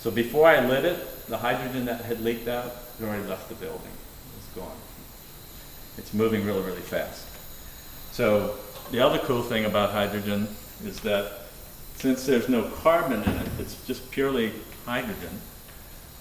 So 0.00 0.10
before 0.10 0.46
I 0.46 0.64
lit 0.66 0.84
it, 0.84 1.26
the 1.28 1.38
hydrogen 1.38 1.84
that 1.86 2.02
had 2.02 2.20
leaked 2.20 2.48
out 2.48 2.72
had 2.98 3.08
already 3.08 3.24
left 3.24 3.48
the 3.48 3.54
building. 3.56 3.92
It's 4.38 4.48
gone. 4.54 4.76
It's 5.96 6.14
moving 6.14 6.44
really, 6.44 6.62
really 6.62 6.80
fast. 6.80 7.26
So 8.12 8.56
the 8.90 9.00
other 9.00 9.18
cool 9.18 9.42
thing 9.42 9.64
about 9.64 9.90
hydrogen 9.90 10.48
is 10.84 11.00
that 11.00 11.40
since 11.96 12.26
there's 12.26 12.48
no 12.48 12.62
carbon 12.62 13.22
in 13.22 13.30
it, 13.30 13.48
it's 13.58 13.84
just 13.86 14.10
purely 14.10 14.52
hydrogen. 14.84 15.40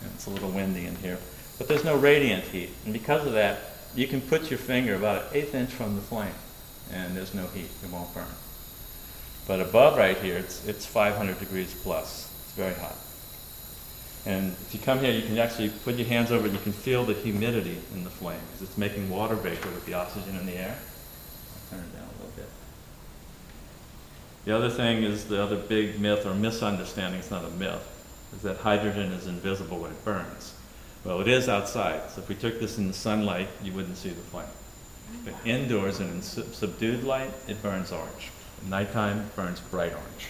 And 0.01 0.12
it's 0.13 0.25
a 0.25 0.29
little 0.29 0.50
windy 0.50 0.86
in 0.86 0.95
here. 0.95 1.17
But 1.57 1.67
there's 1.67 1.83
no 1.83 1.97
radiant 1.97 2.43
heat. 2.45 2.69
And 2.86 2.93
because 2.93 3.25
of 3.25 3.33
that, 3.33 3.59
you 3.95 4.07
can 4.07 4.21
put 4.21 4.50
your 4.50 4.59
finger 4.59 4.95
about 4.95 5.24
an 5.24 5.27
eighth 5.33 5.55
inch 5.55 5.71
from 5.71 5.95
the 5.95 6.01
flame 6.01 6.33
and 6.91 7.15
there's 7.15 7.33
no 7.33 7.47
heat. 7.47 7.69
It 7.83 7.91
won't 7.91 8.13
burn. 8.13 8.25
But 9.47 9.62
above 9.62 9.97
right 9.97 10.17
here, 10.17 10.38
it's, 10.38 10.65
it's 10.67 10.86
500 10.86 11.39
degrees 11.39 11.74
plus. 11.83 12.31
It's 12.43 12.53
very 12.53 12.74
hot. 12.75 12.95
And 14.25 14.51
if 14.51 14.74
you 14.74 14.79
come 14.79 15.00
here, 15.00 15.12
you 15.12 15.21
can 15.21 15.38
actually 15.38 15.69
put 15.69 15.95
your 15.95 16.07
hands 16.07 16.31
over 16.31 16.47
it, 16.47 16.53
you 16.53 16.59
can 16.59 16.74
feel 16.74 17.05
the 17.05 17.13
humidity 17.13 17.77
in 17.93 18.03
the 18.03 18.09
flame, 18.09 18.39
because 18.47 18.67
it's 18.67 18.77
making 18.77 19.09
water 19.09 19.36
vapor 19.36 19.69
with 19.69 19.86
the 19.86 19.93
oxygen 19.93 20.36
in 20.36 20.45
the 20.45 20.57
air. 20.57 20.75
I'll 20.75 21.77
turn 21.77 21.86
it 21.86 21.93
down 21.93 22.03
a 22.03 22.17
little 22.17 22.36
bit. 22.36 22.50
The 24.48 24.56
other 24.56 24.70
thing 24.70 25.04
is 25.04 25.25
the 25.25 25.44
other 25.44 25.58
big 25.58 26.00
myth 26.00 26.25
or 26.25 26.34
misunderstanding, 26.34 27.20
it's 27.20 27.30
not 27.30 27.44
a 27.44 27.50
myth, 27.50 27.86
is 28.34 28.44
that 28.44 28.56
hydrogen 28.56 29.12
is 29.12 29.27
invisible 29.27 29.77
when 29.77 29.92
it 29.92 30.06
burns. 30.06 30.54
Well, 31.04 31.20
it 31.20 31.27
is 31.27 31.50
outside, 31.50 32.10
so 32.12 32.22
if 32.22 32.30
we 32.30 32.36
took 32.36 32.58
this 32.62 32.77
in 32.77 32.88
the 32.88 32.94
sunlight, 32.94 33.50
you 33.62 33.74
wouldn't 33.74 33.98
see 33.98 34.08
the 34.08 34.22
flame. 34.22 34.46
But 35.25 35.34
indoors 35.44 36.00
and 36.00 36.10
in 36.12 36.22
sub- 36.22 36.54
subdued 36.54 37.04
light, 37.04 37.30
it 37.50 37.62
burns 37.62 37.92
orange. 37.92 38.32
At 38.62 38.70
nighttime, 38.70 39.20
it 39.20 39.36
burns 39.36 39.60
bright 39.60 39.92
orange. 39.92 40.30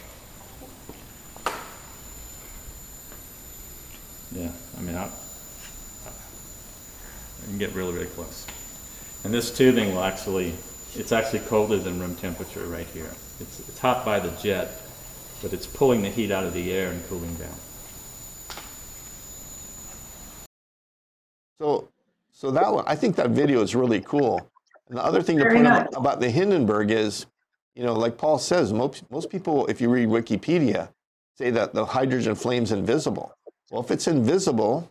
Yeah, 4.31 4.49
I 4.79 4.81
mean, 4.81 4.95
I, 4.95 5.11
I 6.05 6.09
can 7.45 7.59
get 7.59 7.71
really, 7.73 7.93
really 7.93 8.07
close. 8.07 8.47
And 9.23 9.31
this 9.31 9.55
tubing 9.55 9.93
will 9.93 10.03
actually, 10.03 10.55
it's 10.95 11.11
actually 11.11 11.41
colder 11.41 11.77
than 11.77 11.99
room 11.99 12.15
temperature 12.15 12.65
right 12.65 12.87
here. 12.87 13.11
It's, 13.39 13.59
it's 13.59 13.79
hot 13.79 14.03
by 14.03 14.19
the 14.19 14.31
jet, 14.41 14.71
but 15.41 15.53
it's 15.53 15.67
pulling 15.67 16.01
the 16.01 16.09
heat 16.09 16.31
out 16.31 16.43
of 16.43 16.53
the 16.53 16.71
air 16.71 16.91
and 16.91 17.07
cooling 17.07 17.33
down. 17.35 17.53
So, 21.59 21.89
so 22.31 22.51
that 22.51 22.71
one, 22.71 22.83
I 22.87 22.95
think 22.95 23.15
that 23.15 23.31
video 23.31 23.61
is 23.61 23.75
really 23.75 24.01
cool. 24.01 24.49
And 24.89 24.97
the 24.97 25.03
other 25.03 25.21
thing 25.21 25.37
to 25.37 25.45
point 25.45 25.63
nice. 25.63 25.81
out 25.81 25.89
about 25.95 26.19
the 26.19 26.29
Hindenburg 26.29 26.91
is, 26.91 27.25
you 27.75 27.83
know, 27.83 27.93
like 27.93 28.17
Paul 28.17 28.39
says, 28.39 28.73
most, 28.73 29.03
most 29.11 29.29
people, 29.29 29.67
if 29.67 29.81
you 29.81 29.89
read 29.89 30.07
Wikipedia, 30.07 30.89
say 31.35 31.49
that 31.51 31.73
the 31.73 31.85
hydrogen 31.85 32.35
flame's 32.35 32.71
invisible. 32.71 33.35
Well, 33.69 33.81
if 33.81 33.91
it's 33.91 34.07
invisible 34.07 34.89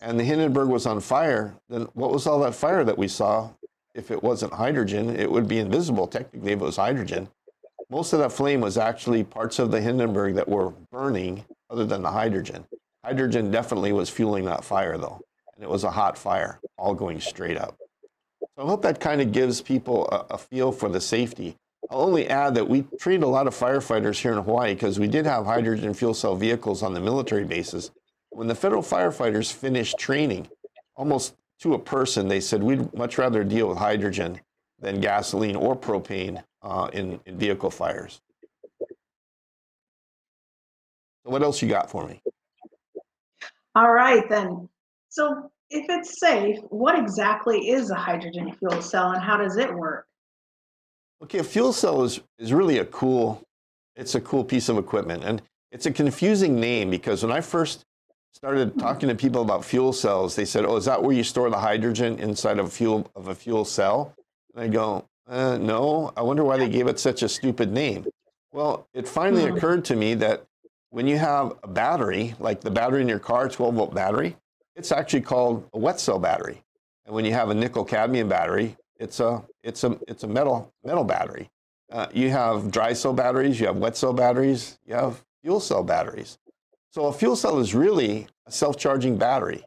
and 0.00 0.18
the 0.18 0.24
Hindenburg 0.24 0.68
was 0.68 0.84
on 0.86 1.00
fire, 1.00 1.54
then 1.68 1.82
what 1.94 2.12
was 2.12 2.26
all 2.26 2.40
that 2.40 2.54
fire 2.54 2.84
that 2.84 2.98
we 2.98 3.08
saw? 3.08 3.50
If 3.94 4.10
it 4.10 4.22
wasn't 4.22 4.52
hydrogen, 4.52 5.16
it 5.16 5.30
would 5.30 5.48
be 5.48 5.58
invisible 5.58 6.06
technically 6.06 6.52
if 6.52 6.60
it 6.60 6.64
was 6.64 6.76
hydrogen. 6.76 7.28
Most 7.88 8.12
of 8.12 8.18
that 8.18 8.32
flame 8.32 8.60
was 8.60 8.78
actually 8.78 9.22
parts 9.22 9.60
of 9.60 9.70
the 9.70 9.80
Hindenburg 9.80 10.34
that 10.34 10.48
were 10.48 10.70
burning 10.90 11.44
other 11.70 11.86
than 11.86 12.02
the 12.02 12.10
hydrogen. 12.10 12.66
Hydrogen 13.04 13.52
definitely 13.52 13.92
was 13.92 14.10
fueling 14.10 14.44
that 14.46 14.64
fire 14.64 14.98
though, 14.98 15.20
and 15.54 15.62
it 15.62 15.70
was 15.70 15.84
a 15.84 15.90
hot 15.90 16.18
fire, 16.18 16.58
all 16.76 16.94
going 16.94 17.20
straight 17.20 17.56
up. 17.56 17.76
So 18.40 18.64
I 18.64 18.66
hope 18.66 18.82
that 18.82 18.98
kind 18.98 19.20
of 19.20 19.30
gives 19.30 19.60
people 19.60 20.08
a, 20.08 20.34
a 20.34 20.38
feel 20.38 20.72
for 20.72 20.88
the 20.88 21.00
safety. 21.00 21.56
I'll 21.88 22.00
only 22.00 22.26
add 22.26 22.56
that 22.56 22.68
we 22.68 22.84
trained 22.98 23.22
a 23.22 23.28
lot 23.28 23.46
of 23.46 23.54
firefighters 23.54 24.20
here 24.20 24.32
in 24.32 24.42
Hawaii 24.42 24.74
because 24.74 24.98
we 24.98 25.06
did 25.06 25.24
have 25.24 25.46
hydrogen 25.46 25.94
fuel 25.94 26.14
cell 26.14 26.34
vehicles 26.34 26.82
on 26.82 26.92
the 26.92 27.00
military 27.00 27.44
bases. 27.44 27.92
When 28.30 28.48
the 28.48 28.56
federal 28.56 28.82
firefighters 28.82 29.52
finished 29.52 29.96
training, 29.96 30.48
almost 30.96 31.36
to 31.60 31.74
a 31.74 31.78
person, 31.78 32.26
they 32.26 32.40
said 32.40 32.64
we'd 32.64 32.92
much 32.94 33.18
rather 33.18 33.44
deal 33.44 33.68
with 33.68 33.78
hydrogen 33.78 34.40
than 34.80 35.00
gasoline 35.00 35.54
or 35.54 35.76
propane 35.76 36.42
uh, 36.66 36.90
in, 36.92 37.20
in 37.26 37.38
vehicle 37.38 37.70
fires. 37.70 38.20
So 41.24 41.30
what 41.30 41.42
else 41.42 41.62
you 41.62 41.68
got 41.68 41.90
for 41.90 42.06
me? 42.06 42.20
All 43.74 43.92
right, 43.92 44.28
then. 44.28 44.68
So 45.08 45.50
if 45.70 45.86
it's 45.88 46.18
safe, 46.20 46.58
what 46.68 46.98
exactly 46.98 47.70
is 47.70 47.90
a 47.90 47.94
hydrogen 47.94 48.52
fuel 48.52 48.82
cell 48.82 49.12
and 49.12 49.22
how 49.22 49.36
does 49.36 49.56
it 49.56 49.72
work? 49.72 50.06
Okay, 51.22 51.38
a 51.38 51.44
fuel 51.44 51.72
cell 51.72 52.02
is, 52.02 52.20
is 52.38 52.52
really 52.52 52.78
a 52.78 52.84
cool, 52.86 53.42
it's 53.94 54.14
a 54.14 54.20
cool 54.20 54.44
piece 54.44 54.68
of 54.68 54.76
equipment. 54.76 55.24
And 55.24 55.40
it's 55.72 55.86
a 55.86 55.90
confusing 55.90 56.60
name 56.60 56.90
because 56.90 57.22
when 57.22 57.32
I 57.32 57.40
first 57.40 57.84
started 58.34 58.78
talking 58.78 59.08
to 59.08 59.14
people 59.14 59.42
about 59.42 59.64
fuel 59.64 59.92
cells, 59.92 60.36
they 60.36 60.44
said, 60.44 60.64
oh, 60.64 60.76
is 60.76 60.84
that 60.84 61.02
where 61.02 61.14
you 61.14 61.22
store 61.22 61.48
the 61.48 61.58
hydrogen 61.58 62.18
inside 62.18 62.58
of, 62.58 62.72
fuel, 62.72 63.10
of 63.14 63.28
a 63.28 63.34
fuel 63.34 63.64
cell? 63.64 64.14
And 64.54 64.64
I 64.64 64.68
go, 64.68 65.06
uh, 65.28 65.58
no, 65.58 66.12
I 66.16 66.22
wonder 66.22 66.44
why 66.44 66.56
they 66.56 66.68
gave 66.68 66.86
it 66.86 66.98
such 66.98 67.22
a 67.22 67.28
stupid 67.28 67.72
name. 67.72 68.06
Well, 68.52 68.86
it 68.94 69.06
finally 69.08 69.48
Hmm. 69.50 69.56
occurred 69.56 69.84
to 69.86 69.96
me 69.96 70.14
that 70.14 70.44
when 70.90 71.06
you 71.06 71.18
have 71.18 71.56
a 71.62 71.68
battery, 71.68 72.34
like 72.38 72.60
the 72.60 72.70
battery 72.70 73.02
in 73.02 73.08
your 73.08 73.18
car, 73.18 73.48
12 73.48 73.74
volt 73.74 73.94
battery, 73.94 74.36
it's 74.74 74.92
actually 74.92 75.22
called 75.22 75.68
a 75.72 75.78
wet 75.78 76.00
cell 76.00 76.18
battery. 76.18 76.62
And 77.04 77.14
when 77.14 77.24
you 77.24 77.32
have 77.32 77.50
a 77.50 77.54
nickel 77.54 77.84
cadmium 77.84 78.28
battery, 78.28 78.76
it's 78.98 79.20
a, 79.20 79.42
it's 79.62 79.84
a, 79.84 79.98
it's 80.08 80.22
a 80.22 80.26
metal, 80.28 80.72
metal 80.84 81.04
battery. 81.04 81.50
Uh, 81.90 82.06
you 82.12 82.30
have 82.30 82.70
dry 82.70 82.92
cell 82.92 83.12
batteries, 83.12 83.60
you 83.60 83.66
have 83.66 83.76
wet 83.76 83.96
cell 83.96 84.12
batteries, 84.12 84.78
you 84.86 84.94
have 84.94 85.22
fuel 85.42 85.60
cell 85.60 85.82
batteries. 85.84 86.38
So 86.92 87.06
a 87.06 87.12
fuel 87.12 87.36
cell 87.36 87.58
is 87.58 87.74
really 87.74 88.26
a 88.46 88.50
self-charging 88.50 89.18
battery. 89.18 89.64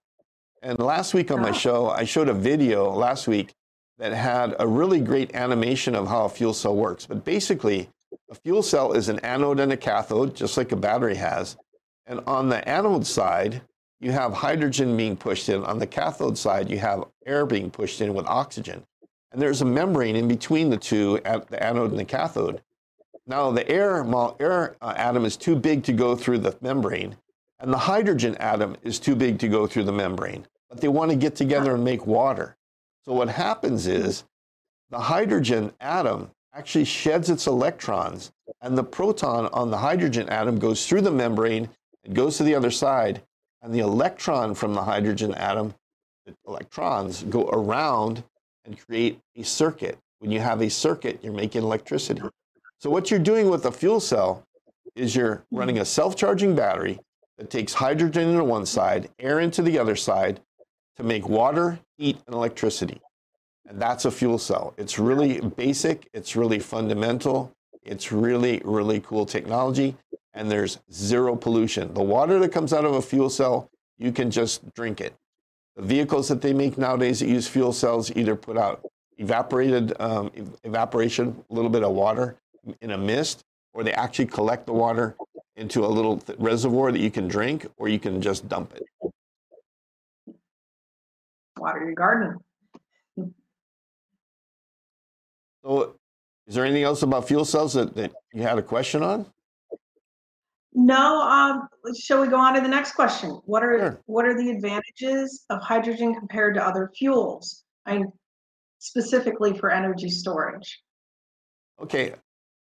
And 0.61 0.79
last 0.79 1.13
week 1.13 1.31
on 1.31 1.41
my 1.41 1.49
Ah. 1.49 1.53
show, 1.53 1.89
I 1.89 2.03
showed 2.03 2.27
a 2.27 2.33
video 2.33 2.89
last 2.91 3.27
week 3.27 3.53
that 3.99 4.13
had 4.13 4.55
a 4.59 4.67
really 4.67 5.01
great 5.01 5.35
animation 5.35 5.93
of 5.93 6.07
how 6.07 6.23
a 6.25 6.29
fuel 6.29 6.53
cell 6.53 6.75
works. 6.75 7.05
But 7.05 7.25
basically, 7.25 7.89
a 8.31 8.35
fuel 8.35 8.63
cell 8.63 8.93
is 8.93 9.09
an 9.09 9.19
anode 9.19 9.59
and 9.59 9.73
a 9.73 9.77
cathode, 9.77 10.35
just 10.35 10.57
like 10.57 10.71
a 10.71 10.77
battery 10.77 11.15
has. 11.15 11.57
And 12.07 12.21
on 12.25 12.49
the 12.49 12.67
anode 12.67 13.05
side, 13.05 13.61
you 13.99 14.11
have 14.11 14.33
hydrogen 14.33 14.95
being 14.95 15.17
pushed 15.17 15.49
in. 15.49 15.63
On 15.65 15.77
the 15.77 15.85
cathode 15.85 16.37
side, 16.37 16.71
you 16.71 16.79
have 16.79 17.03
air 17.25 17.45
being 17.45 17.69
pushed 17.69 17.99
in 17.99 18.13
with 18.13 18.25
oxygen. 18.25 18.83
And 19.31 19.41
there's 19.41 19.61
a 19.61 19.65
membrane 19.65 20.15
in 20.15 20.27
between 20.27 20.69
the 20.69 20.77
two, 20.77 21.19
the 21.23 21.61
anode 21.61 21.91
and 21.91 21.99
the 21.99 22.05
cathode. 22.05 22.61
Now, 23.27 23.51
the 23.51 23.69
air, 23.69 24.03
air 24.39 24.75
uh, 24.81 24.93
atom 24.97 25.25
is 25.25 25.37
too 25.37 25.55
big 25.55 25.83
to 25.83 25.93
go 25.93 26.15
through 26.15 26.39
the 26.39 26.57
membrane, 26.61 27.15
and 27.59 27.71
the 27.71 27.77
hydrogen 27.77 28.35
atom 28.37 28.75
is 28.81 28.97
too 28.97 29.15
big 29.15 29.37
to 29.39 29.47
go 29.47 29.67
through 29.67 29.83
the 29.83 29.91
membrane. 29.91 30.47
But 30.67 30.81
they 30.81 30.87
want 30.87 31.11
to 31.11 31.17
get 31.17 31.35
together 31.35 31.75
and 31.75 31.83
make 31.83 32.07
water. 32.07 32.55
So, 33.09 33.15
what 33.15 33.29
happens 33.29 33.87
is 33.87 34.23
the 34.91 34.99
hydrogen 34.99 35.71
atom 35.79 36.29
actually 36.53 36.85
sheds 36.85 37.31
its 37.31 37.47
electrons, 37.47 38.31
and 38.61 38.77
the 38.77 38.83
proton 38.83 39.47
on 39.47 39.71
the 39.71 39.79
hydrogen 39.79 40.29
atom 40.29 40.59
goes 40.59 40.85
through 40.85 41.01
the 41.01 41.09
membrane 41.09 41.69
and 42.03 42.15
goes 42.15 42.37
to 42.37 42.43
the 42.43 42.53
other 42.53 42.69
side, 42.69 43.23
and 43.63 43.73
the 43.73 43.79
electron 43.79 44.53
from 44.53 44.75
the 44.75 44.83
hydrogen 44.83 45.33
atom, 45.33 45.73
the 46.27 46.35
electrons, 46.47 47.23
go 47.23 47.49
around 47.49 48.23
and 48.65 48.79
create 48.79 49.17
a 49.35 49.41
circuit. 49.41 49.97
When 50.19 50.29
you 50.29 50.39
have 50.41 50.61
a 50.61 50.69
circuit, 50.69 51.19
you're 51.23 51.33
making 51.33 51.63
electricity. 51.63 52.21
So, 52.77 52.91
what 52.91 53.09
you're 53.09 53.19
doing 53.19 53.49
with 53.49 53.65
a 53.65 53.71
fuel 53.71 53.99
cell 53.99 54.43
is 54.95 55.15
you're 55.15 55.43
running 55.49 55.79
a 55.79 55.85
self 55.85 56.15
charging 56.15 56.55
battery 56.55 56.99
that 57.39 57.49
takes 57.49 57.73
hydrogen 57.73 58.29
into 58.29 58.43
one 58.43 58.67
side, 58.67 59.09
air 59.17 59.39
into 59.39 59.63
the 59.63 59.79
other 59.79 59.95
side 59.95 60.41
to 60.97 61.01
make 61.01 61.27
water, 61.27 61.79
heat, 61.99 62.17
and 62.25 62.33
electricity. 62.33 63.01
And 63.67 63.79
that's 63.79 64.05
a 64.05 64.11
fuel 64.11 64.39
cell. 64.39 64.73
It's 64.77 64.97
really 64.97 65.41
basic, 65.41 66.07
it's 66.13 66.35
really 66.35 66.59
fundamental, 66.59 67.53
it's 67.83 68.11
really, 68.11 68.61
really 68.63 69.01
cool 69.01 69.25
technology, 69.25 69.95
and 70.33 70.49
there's 70.49 70.79
zero 70.91 71.35
pollution. 71.35 71.93
The 71.93 72.01
water 72.01 72.39
that 72.39 72.51
comes 72.51 72.71
out 72.73 72.85
of 72.85 72.93
a 72.93 73.01
fuel 73.01 73.29
cell, 73.29 73.69
you 73.97 74.11
can 74.11 74.31
just 74.31 74.73
drink 74.73 75.01
it. 75.01 75.13
The 75.75 75.83
vehicles 75.83 76.29
that 76.29 76.41
they 76.41 76.53
make 76.53 76.77
nowadays 76.77 77.19
that 77.19 77.27
use 77.27 77.47
fuel 77.47 77.73
cells 77.73 78.11
either 78.15 78.35
put 78.35 78.57
out 78.57 78.85
evaporated 79.17 79.93
um, 79.99 80.31
evaporation, 80.63 81.43
a 81.49 81.53
little 81.53 81.69
bit 81.69 81.83
of 81.83 81.91
water 81.91 82.37
in 82.81 82.91
a 82.91 82.97
mist, 82.97 83.43
or 83.73 83.83
they 83.83 83.93
actually 83.93 84.25
collect 84.25 84.65
the 84.65 84.73
water 84.73 85.15
into 85.57 85.85
a 85.85 85.87
little 85.87 86.17
th- 86.17 86.39
reservoir 86.39 86.91
that 86.93 86.99
you 86.99 87.11
can 87.11 87.27
drink, 87.27 87.67
or 87.77 87.89
you 87.89 87.99
can 87.99 88.21
just 88.21 88.47
dump 88.47 88.73
it. 88.73 89.08
Water 91.73 91.85
your 91.85 91.93
garden. 91.93 92.37
So, 95.63 95.95
is 96.47 96.55
there 96.55 96.65
anything 96.65 96.83
else 96.83 97.03
about 97.03 97.27
fuel 97.27 97.45
cells 97.45 97.73
that, 97.73 97.93
that 97.95 98.11
you 98.33 98.41
had 98.41 98.57
a 98.57 98.61
question 98.63 99.03
on? 99.03 99.27
No, 100.73 101.21
um, 101.21 101.67
shall 101.99 102.21
we 102.21 102.27
go 102.27 102.37
on 102.37 102.53
to 102.55 102.61
the 102.61 102.67
next 102.67 102.93
question? 102.93 103.39
What 103.45 103.63
are 103.63 103.77
Sure. 103.79 104.01
what 104.07 104.25
are 104.25 104.35
the 104.35 104.49
advantages 104.49 105.45
of 105.51 105.61
hydrogen 105.61 106.15
compared 106.15 106.55
to 106.55 106.65
other 106.65 106.91
fuels? 106.97 107.63
I 107.85 108.03
specifically 108.79 109.55
for 109.57 109.69
energy 109.69 110.09
storage. 110.09 110.81
Okay, 111.81 112.13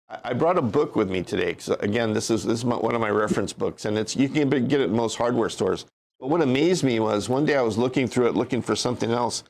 I 0.09 0.19
I 0.25 0.33
brought 0.33 0.57
a 0.57 0.61
book 0.61 0.95
with 0.95 1.09
me 1.09 1.23
today. 1.23 1.53
'cause 1.55 1.69
again, 1.79 2.13
this 2.13 2.29
is 2.29 2.43
this 2.43 2.59
is 2.59 2.65
my, 2.65 2.75
one 2.75 2.93
of 2.93 3.01
my 3.01 3.09
reference 3.09 3.53
books, 3.53 3.85
and 3.85 3.97
it's 3.97 4.15
you 4.15 4.27
can 4.29 4.49
get 4.49 4.81
it 4.81 4.89
in 4.89 4.95
most 4.95 5.15
hardware 5.15 5.49
stores. 5.49 5.85
But 6.19 6.29
what 6.29 6.41
amazed 6.41 6.83
me 6.83 6.99
was 6.99 7.29
one 7.29 7.45
day 7.45 7.55
I 7.55 7.61
was 7.61 7.77
looking 7.77 8.07
through 8.07 8.27
it, 8.27 8.35
looking 8.35 8.61
for 8.61 8.75
something 8.75 9.11
else, 9.11 9.43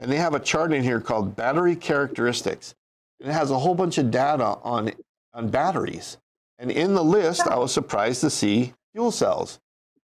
and 0.00 0.10
they 0.10 0.16
have 0.16 0.34
a 0.34 0.40
chart 0.40 0.72
in 0.72 0.82
here 0.82 1.00
called 1.00 1.36
battery 1.36 1.76
characteristics, 1.76 2.74
and 3.20 3.30
it 3.30 3.32
has 3.32 3.50
a 3.50 3.58
whole 3.58 3.74
bunch 3.74 3.98
of 3.98 4.10
data 4.10 4.58
on 4.62 4.92
on 5.34 5.48
batteries. 5.48 6.16
And 6.58 6.70
in 6.70 6.94
the 6.94 7.04
list, 7.04 7.46
I 7.46 7.58
was 7.58 7.72
surprised 7.72 8.20
to 8.22 8.30
see 8.30 8.72
fuel 8.92 9.10
cells. 9.10 9.60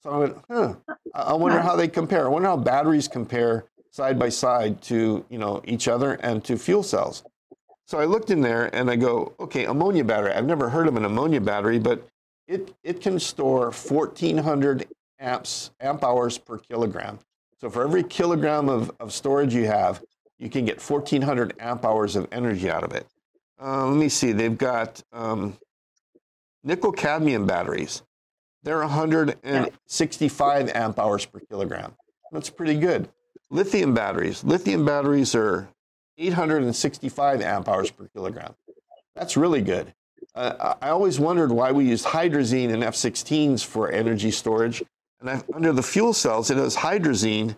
So 0.02 0.10
I 0.10 0.16
went, 0.18 0.36
huh. 0.50 0.74
I 1.14 1.32
wonder 1.32 1.60
how 1.60 1.74
they 1.74 1.88
compare. 1.88 2.26
I 2.26 2.28
wonder 2.28 2.48
how 2.48 2.58
batteries 2.58 3.08
compare 3.08 3.64
side 3.90 4.18
by 4.18 4.28
side 4.28 4.82
to 4.82 5.24
you 5.28 5.38
know 5.38 5.62
each 5.64 5.88
other 5.88 6.14
and 6.14 6.44
to 6.44 6.56
fuel 6.56 6.82
cells. 6.82 7.24
So 7.86 7.98
I 7.98 8.04
looked 8.04 8.30
in 8.30 8.40
there 8.40 8.74
and 8.74 8.90
I 8.90 8.96
go, 8.96 9.34
okay, 9.40 9.64
ammonia 9.64 10.04
battery. 10.04 10.32
I've 10.32 10.46
never 10.46 10.68
heard 10.68 10.86
of 10.86 10.96
an 10.96 11.04
ammonia 11.04 11.40
battery, 11.40 11.78
but 11.78 12.06
it, 12.46 12.74
it 12.82 13.00
can 13.00 13.18
store 13.18 13.66
1,400 13.72 14.86
amps, 15.24 15.70
amp 15.80 16.04
hours 16.04 16.38
per 16.38 16.58
kilogram. 16.58 17.18
So 17.60 17.70
for 17.70 17.82
every 17.82 18.04
kilogram 18.04 18.68
of, 18.68 18.92
of 19.00 19.12
storage 19.12 19.54
you 19.54 19.66
have, 19.66 20.02
you 20.38 20.50
can 20.50 20.64
get 20.64 20.82
1400 20.82 21.54
amp 21.58 21.84
hours 21.84 22.16
of 22.16 22.28
energy 22.30 22.70
out 22.70 22.84
of 22.84 22.92
it. 22.92 23.06
Uh, 23.60 23.86
let 23.86 23.96
me 23.96 24.08
see, 24.08 24.32
they've 24.32 24.58
got 24.58 25.02
um, 25.12 25.56
nickel 26.62 26.92
cadmium 26.92 27.46
batteries. 27.46 28.02
They're 28.62 28.80
165 28.80 30.70
amp 30.74 30.98
hours 30.98 31.26
per 31.26 31.40
kilogram. 31.40 31.94
That's 32.32 32.50
pretty 32.50 32.78
good. 32.78 33.08
Lithium 33.50 33.94
batteries. 33.94 34.42
Lithium 34.42 34.84
batteries 34.84 35.34
are 35.34 35.68
865 36.18 37.42
amp 37.42 37.68
hours 37.68 37.90
per 37.90 38.08
kilogram. 38.08 38.54
That's 39.14 39.36
really 39.36 39.62
good. 39.62 39.94
Uh, 40.34 40.74
I 40.82 40.88
always 40.88 41.20
wondered 41.20 41.52
why 41.52 41.70
we 41.70 41.84
used 41.84 42.06
hydrazine 42.06 42.70
in 42.70 42.82
F-16s 42.82 43.64
for 43.64 43.90
energy 43.90 44.30
storage. 44.30 44.82
And 45.24 45.42
under 45.54 45.72
the 45.72 45.82
fuel 45.82 46.12
cells, 46.12 46.50
it 46.50 46.58
has 46.58 46.76
hydrazine 46.76 47.56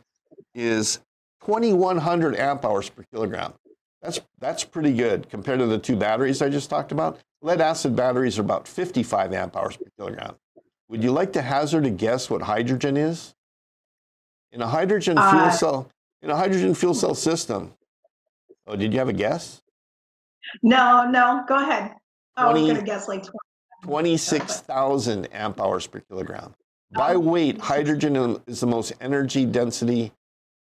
is 0.54 1.00
2,100 1.44 2.36
amp 2.36 2.64
hours 2.64 2.88
per 2.88 3.04
kilogram. 3.12 3.54
That's, 4.02 4.20
that's 4.38 4.62
pretty 4.64 4.92
good 4.92 5.28
compared 5.28 5.58
to 5.58 5.66
the 5.66 5.78
two 5.78 5.96
batteries 5.96 6.42
I 6.42 6.48
just 6.48 6.70
talked 6.70 6.92
about. 6.92 7.18
Lead 7.42 7.60
acid 7.60 7.96
batteries 7.96 8.38
are 8.38 8.42
about 8.42 8.68
55 8.68 9.32
amp 9.32 9.56
hours 9.56 9.76
per 9.76 9.86
kilogram. 9.98 10.36
Would 10.88 11.02
you 11.02 11.10
like 11.10 11.32
to 11.32 11.42
hazard 11.42 11.84
a 11.86 11.90
guess 11.90 12.30
what 12.30 12.42
hydrogen 12.42 12.96
is? 12.96 13.34
In 14.52 14.62
a 14.62 14.68
hydrogen 14.68 15.16
fuel 15.16 15.26
uh, 15.26 15.50
cell, 15.50 15.90
in 16.22 16.30
a 16.30 16.36
hydrogen 16.36 16.74
fuel 16.74 16.94
cell 16.94 17.14
system. 17.14 17.74
Oh, 18.66 18.76
did 18.76 18.92
you 18.92 18.98
have 19.00 19.08
a 19.08 19.12
guess? 19.12 19.60
No, 20.62 21.08
no, 21.10 21.44
go 21.48 21.56
ahead. 21.56 21.94
20, 22.38 22.48
I 22.48 22.52
was 22.52 22.62
going 22.62 22.76
to 22.76 22.82
guess 22.82 23.08
like 23.08 23.22
20. 23.22 23.32
26,000 23.82 25.26
amp 25.32 25.60
hours 25.60 25.86
per 25.86 26.00
kilogram. 26.00 26.54
By 26.92 27.16
weight, 27.16 27.58
hydrogen 27.58 28.40
is 28.46 28.60
the 28.60 28.66
most 28.66 28.92
energy 29.00 29.44
density 29.44 30.12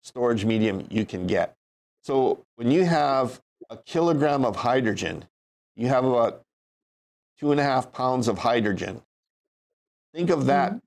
storage 0.02 0.44
medium 0.44 0.86
you 0.90 1.04
can 1.04 1.26
get. 1.26 1.56
So 2.02 2.44
when 2.56 2.70
you 2.70 2.84
have 2.84 3.40
a 3.68 3.76
kilogram 3.76 4.44
of 4.44 4.56
hydrogen, 4.56 5.24
you 5.76 5.88
have 5.88 6.04
about 6.04 6.42
two 7.38 7.52
and 7.52 7.60
a 7.60 7.64
half 7.64 7.92
pounds 7.92 8.28
of 8.28 8.38
hydrogen. 8.38 9.02
Think 10.14 10.30
of 10.30 10.46
that. 10.46 10.70
Mm-hmm. 10.72 10.78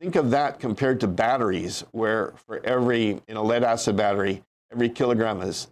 Think 0.00 0.16
of 0.16 0.30
that 0.30 0.58
compared 0.58 1.00
to 1.00 1.08
batteries, 1.08 1.84
where 1.92 2.32
for 2.46 2.64
every 2.64 3.20
in 3.28 3.36
a 3.36 3.42
lead 3.42 3.64
acid 3.64 3.96
battery, 3.96 4.42
every 4.72 4.88
kilogram 4.88 5.42
is 5.42 5.68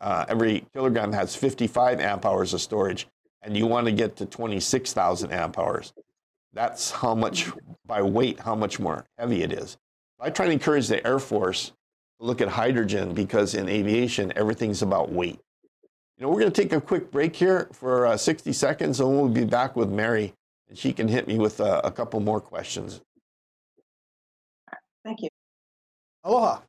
uh, 0.00 0.24
every 0.28 0.64
kilogram 0.72 1.12
has 1.12 1.34
55 1.34 2.00
amp 2.00 2.24
hours 2.26 2.54
of 2.54 2.60
storage, 2.60 3.08
and 3.42 3.56
you 3.56 3.66
want 3.66 3.86
to 3.86 3.92
get 3.92 4.16
to 4.16 4.26
26,000 4.26 5.32
amp 5.32 5.58
hours. 5.58 5.92
That's 6.52 6.90
how 6.90 7.14
much 7.14 7.50
by 7.86 8.02
weight, 8.02 8.40
how 8.40 8.54
much 8.54 8.78
more 8.78 9.04
heavy 9.18 9.42
it 9.42 9.52
is. 9.52 9.76
I 10.20 10.30
try 10.30 10.46
to 10.46 10.52
encourage 10.52 10.86
the 10.88 11.04
Air 11.06 11.18
Force 11.18 11.72
to 12.20 12.26
look 12.26 12.40
at 12.40 12.48
hydrogen 12.48 13.12
because 13.12 13.54
in 13.54 13.68
aviation, 13.68 14.32
everything's 14.36 14.82
about 14.82 15.10
weight. 15.10 15.40
You 16.16 16.24
know, 16.24 16.28
we're 16.28 16.40
going 16.40 16.52
to 16.52 16.62
take 16.62 16.72
a 16.72 16.80
quick 16.80 17.10
break 17.10 17.34
here 17.34 17.68
for 17.72 18.06
uh, 18.06 18.16
60 18.16 18.52
seconds, 18.52 19.00
and 19.00 19.08
we'll 19.08 19.28
be 19.28 19.44
back 19.44 19.74
with 19.74 19.90
Mary, 19.90 20.32
and 20.68 20.78
she 20.78 20.92
can 20.92 21.08
hit 21.08 21.26
me 21.26 21.38
with 21.38 21.60
uh, 21.60 21.80
a 21.82 21.90
couple 21.90 22.20
more 22.20 22.40
questions. 22.40 23.00
Thank 25.04 25.22
you. 25.22 25.28
Aloha. 26.22 26.60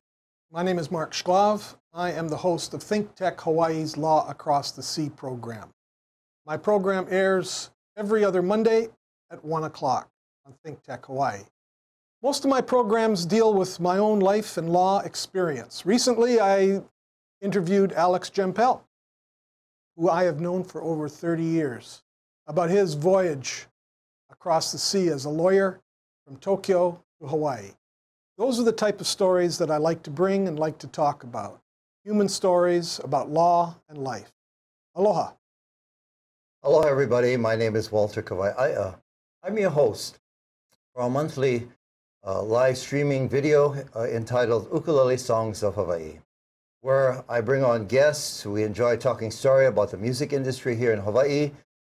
My 0.50 0.62
name 0.62 0.78
is 0.78 0.90
Mark 0.90 1.12
Shklov. 1.12 1.76
I 1.92 2.12
am 2.12 2.28
the 2.28 2.36
host 2.36 2.74
of 2.74 2.82
Think 2.82 3.14
Tech 3.14 3.40
Hawaii's 3.40 3.96
Law 3.96 4.28
Across 4.28 4.72
the 4.72 4.82
Sea 4.82 5.10
program. 5.10 5.70
My 6.46 6.56
program 6.56 7.06
airs 7.10 7.70
every 7.96 8.24
other 8.24 8.42
Monday 8.42 8.88
at 9.34 9.44
1 9.44 9.64
o'clock 9.64 10.08
on 10.46 10.54
Think 10.64 10.82
Tech 10.82 11.04
Hawaii. 11.06 11.40
Most 12.22 12.44
of 12.44 12.50
my 12.50 12.60
programs 12.60 13.26
deal 13.26 13.52
with 13.52 13.80
my 13.80 13.98
own 13.98 14.20
life 14.20 14.56
and 14.56 14.70
law 14.70 15.00
experience. 15.00 15.84
Recently, 15.84 16.40
I 16.40 16.82
interviewed 17.42 17.92
Alex 17.92 18.30
Jempel, 18.30 18.80
who 19.96 20.08
I 20.08 20.22
have 20.24 20.40
known 20.40 20.64
for 20.64 20.82
over 20.82 21.08
30 21.08 21.42
years, 21.42 22.02
about 22.46 22.70
his 22.70 22.94
voyage 22.94 23.66
across 24.30 24.72
the 24.72 24.78
sea 24.78 25.08
as 25.08 25.24
a 25.24 25.30
lawyer 25.30 25.80
from 26.24 26.36
Tokyo 26.36 27.02
to 27.20 27.26
Hawaii. 27.26 27.72
Those 28.38 28.58
are 28.58 28.64
the 28.64 28.72
type 28.72 29.00
of 29.00 29.06
stories 29.06 29.58
that 29.58 29.70
I 29.70 29.76
like 29.76 30.02
to 30.04 30.10
bring 30.10 30.48
and 30.48 30.58
like 30.58 30.78
to 30.78 30.86
talk 30.86 31.24
about. 31.24 31.60
Human 32.04 32.28
stories 32.28 33.00
about 33.02 33.30
law 33.30 33.74
and 33.88 33.98
life. 33.98 34.32
Aloha. 34.94 35.32
Aloha, 36.62 36.88
everybody. 36.88 37.36
My 37.36 37.56
name 37.56 37.76
is 37.76 37.90
Walter 37.90 38.22
Kawai. 38.22 38.94
I'm 39.46 39.58
your 39.58 39.68
host 39.68 40.20
for 40.94 41.02
our 41.02 41.10
monthly 41.10 41.68
uh, 42.26 42.42
live 42.42 42.78
streaming 42.78 43.28
video 43.28 43.76
uh, 43.94 44.04
entitled 44.04 44.70
Ukulele 44.72 45.18
Songs 45.18 45.62
of 45.62 45.74
Hawaii, 45.74 46.20
where 46.80 47.22
I 47.28 47.42
bring 47.42 47.62
on 47.62 47.86
guests. 47.86 48.46
We 48.46 48.62
enjoy 48.62 48.96
talking 48.96 49.30
story 49.30 49.66
about 49.66 49.90
the 49.90 49.98
music 49.98 50.32
industry 50.32 50.74
here 50.74 50.94
in 50.94 50.98
Hawaii, 51.00 51.50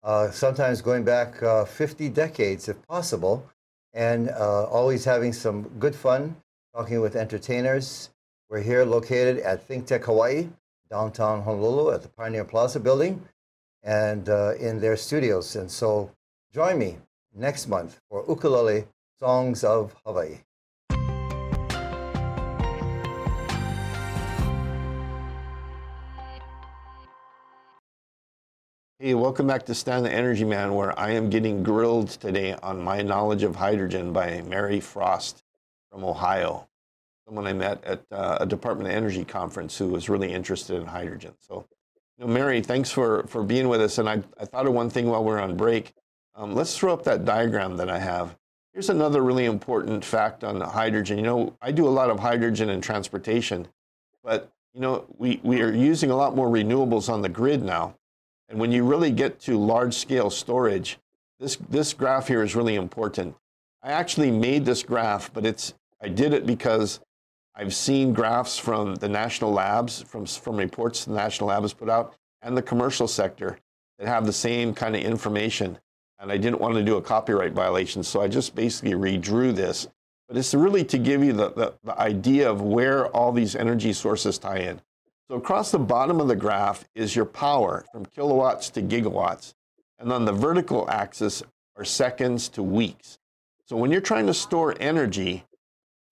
uh, 0.03 0.33
sometimes 0.33 0.83
going 0.83 1.05
back 1.05 1.41
uh, 1.41 1.65
50 1.65 2.09
decades 2.09 2.69
if 2.69 2.85
possible 2.89 3.49
and 3.95 4.29
uh, 4.31 4.65
always 4.65 5.05
having 5.05 5.33
some 5.33 5.69
good 5.79 5.95
fun 5.95 6.35
talking 6.75 7.01
with 7.01 7.15
entertainers. 7.15 8.11
We're 8.51 8.63
here 8.63 8.85
located 8.85 9.39
at 9.39 9.63
Think 9.63 9.87
Tech 9.87 10.03
Hawaii, 10.07 10.49
downtown 10.91 11.43
Honolulu 11.43 11.93
at 11.93 12.03
the 12.03 12.09
Pioneer 12.09 12.45
Plaza 12.45 12.81
building 12.81 13.23
and 13.85 14.29
uh, 14.29 14.55
in 14.59 14.81
their 14.81 14.97
studios. 14.97 15.55
And 15.55 15.71
so 15.71 16.11
join 16.53 16.81
me 16.81 16.97
next 17.37 17.68
month 17.68 18.01
for 18.09 18.25
Ukulele 18.27 18.87
Songs 19.18 19.62
of 19.62 19.94
Hawaii. 20.05 20.38
Hey, 28.99 29.12
welcome 29.14 29.46
back 29.46 29.66
to 29.66 29.75
Stan 29.75 30.03
the 30.03 30.11
Energy 30.11 30.44
Man, 30.44 30.75
where 30.75 30.99
I 30.99 31.11
am 31.11 31.29
getting 31.29 31.62
grilled 31.62 32.09
today 32.09 32.55
on 32.62 32.83
my 32.83 33.03
knowledge 33.03 33.42
of 33.42 33.55
hydrogen 33.55 34.12
by 34.12 34.40
Mary 34.42 34.81
Frost 34.81 35.44
from 35.92 36.03
Ohio, 36.03 36.66
someone 37.27 37.46
I 37.46 37.53
met 37.53 37.85
at 37.85 38.03
uh, 38.11 38.38
a 38.40 38.46
Department 38.46 38.88
of 38.88 38.96
Energy 38.96 39.25
conference 39.25 39.77
who 39.77 39.88
was 39.88 40.09
really 40.09 40.33
interested 40.33 40.77
in 40.81 40.87
hydrogen. 40.87 41.35
So, 41.38 41.66
you 42.16 42.27
know, 42.27 42.33
Mary, 42.33 42.62
thanks 42.62 42.90
for, 42.90 43.27
for 43.27 43.42
being 43.42 43.68
with 43.68 43.83
us. 43.83 43.99
And 43.99 44.09
I, 44.09 44.22
I 44.40 44.46
thought 44.46 44.66
of 44.66 44.72
one 44.72 44.88
thing 44.88 45.07
while 45.07 45.22
we 45.22 45.33
are 45.33 45.40
on 45.40 45.59
break. 45.59 45.92
Um, 46.37 46.55
let's 46.55 46.77
throw 46.77 46.92
up 46.92 47.03
that 47.05 47.25
diagram 47.25 47.79
that 47.79 47.88
I 47.88 47.99
have. 47.99 48.37
Here's 48.75 48.90
another 48.90 49.22
really 49.22 49.46
important 49.46 50.05
fact 50.05 50.44
on 50.44 50.61
hydrogen. 50.61 51.16
You 51.16 51.25
know, 51.25 51.57
I 51.62 51.72
do 51.72 51.88
a 51.88 51.90
lot 51.90 52.11
of 52.11 52.20
hydrogen 52.20 52.68
in 52.68 52.83
transportation, 52.83 53.66
but 54.22 54.53
you 54.75 54.83
know, 54.83 55.07
we, 55.16 55.40
we 55.42 55.62
are 55.62 55.72
using 55.72 56.11
a 56.11 56.16
lot 56.16 56.37
more 56.37 56.49
renewables 56.49 57.09
on 57.09 57.22
the 57.22 57.31
grid 57.31 57.62
now. 57.62 57.96
And 58.51 58.61
when 58.61 58.70
you 58.70 58.85
really 58.85 59.11
get 59.11 59.40
to 59.40 59.59
large 59.59 59.94
scale 59.94 60.29
storage, 60.29 60.99
this, 61.40 61.57
this 61.70 61.94
graph 61.94 62.29
here 62.29 62.42
is 62.42 62.55
really 62.55 62.75
important. 62.75 63.35
I 63.83 63.92
actually 63.92 64.31
made 64.31 64.66
this 64.66 64.83
graph, 64.83 65.33
but 65.33 65.46
it's, 65.46 65.72
I 66.03 66.09
did 66.09 66.35
it 66.35 66.44
because 66.44 67.01
I've 67.55 67.75
seen 67.75 68.12
graphs 68.12 68.59
from 68.59 68.96
the 68.96 69.09
national 69.09 69.53
labs, 69.53 70.03
from, 70.03 70.27
from 70.27 70.59
reports 70.59 71.07
the 71.07 71.14
national 71.14 71.49
labs 71.49 71.72
put 71.72 71.88
out, 71.88 72.14
and 72.42 72.55
the 72.55 72.62
commercial 72.62 73.09
sector 73.09 73.59
that 73.99 74.07
have 74.07 74.27
the 74.27 74.33
same 74.35 74.75
kind 74.75 74.94
of 74.94 75.01
information. 75.01 75.79
And 76.19 76.33
I 76.33 76.37
didn't 76.37 76.61
want 76.61 76.75
to 76.75 76.83
do 76.83 76.97
a 76.97 77.03
copyright 77.03 77.53
violation, 77.53 78.03
so 78.03 78.23
I 78.23 78.29
just 78.29 78.55
basically 78.55 78.93
redrew 78.93 79.55
this. 79.55 79.87
But 80.29 80.37
it's 80.37 80.55
really 80.55 80.85
to 80.85 80.99
give 80.99 81.23
you 81.23 81.33
the, 81.33 81.51
the, 81.51 81.75
the 81.85 81.99
idea 82.01 82.51
of 82.51 82.63
where 82.63 83.07
all 83.09 83.33
these 83.33 83.55
energy 83.55 83.93
sources 83.93 84.39
tie 84.39 84.59
in. 84.59 84.81
So 85.29 85.37
across 85.37 85.71
the 85.71 85.79
bottom 85.79 86.21
of 86.21 86.29
the 86.29 86.37
graph 86.37 86.85
is 86.95 87.15
your 87.15 87.25
power 87.25 87.85
from 87.93 88.07
kilowatts 88.07 88.71
to 88.71 88.83
gigawatts. 88.83 89.55
And 89.99 90.13
on 90.13 90.25
the 90.25 90.33
vertical 90.33 90.89
axis 90.91 91.43
are 91.77 91.85
seconds 91.85 92.49
to 92.51 92.63
weeks. 92.63 93.19
So 93.67 93.77
when 93.77 93.91
you're 93.91 94.01
trying 94.01 94.27
to 94.27 94.35
store 94.35 94.75
energy, 94.81 95.45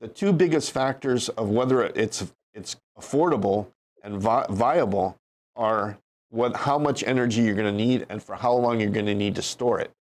the 0.00 0.08
two 0.08 0.32
biggest 0.32 0.72
factors 0.72 1.28
of 1.30 1.50
whether 1.50 1.84
it's, 1.84 2.26
it's 2.54 2.76
affordable 2.98 3.68
and 4.02 4.20
vi 4.20 4.46
viable 4.50 5.16
are 5.56 5.98
what, 6.34 6.56
how 6.56 6.78
much 6.78 7.04
energy 7.04 7.42
you're 7.42 7.54
going 7.54 7.72
to 7.76 7.84
need 7.84 8.06
and 8.08 8.20
for 8.20 8.34
how 8.34 8.52
long 8.52 8.80
you're 8.80 8.90
going 8.90 9.06
to 9.06 9.14
need 9.14 9.36
to 9.36 9.42
store 9.42 9.78
it. 9.78 9.92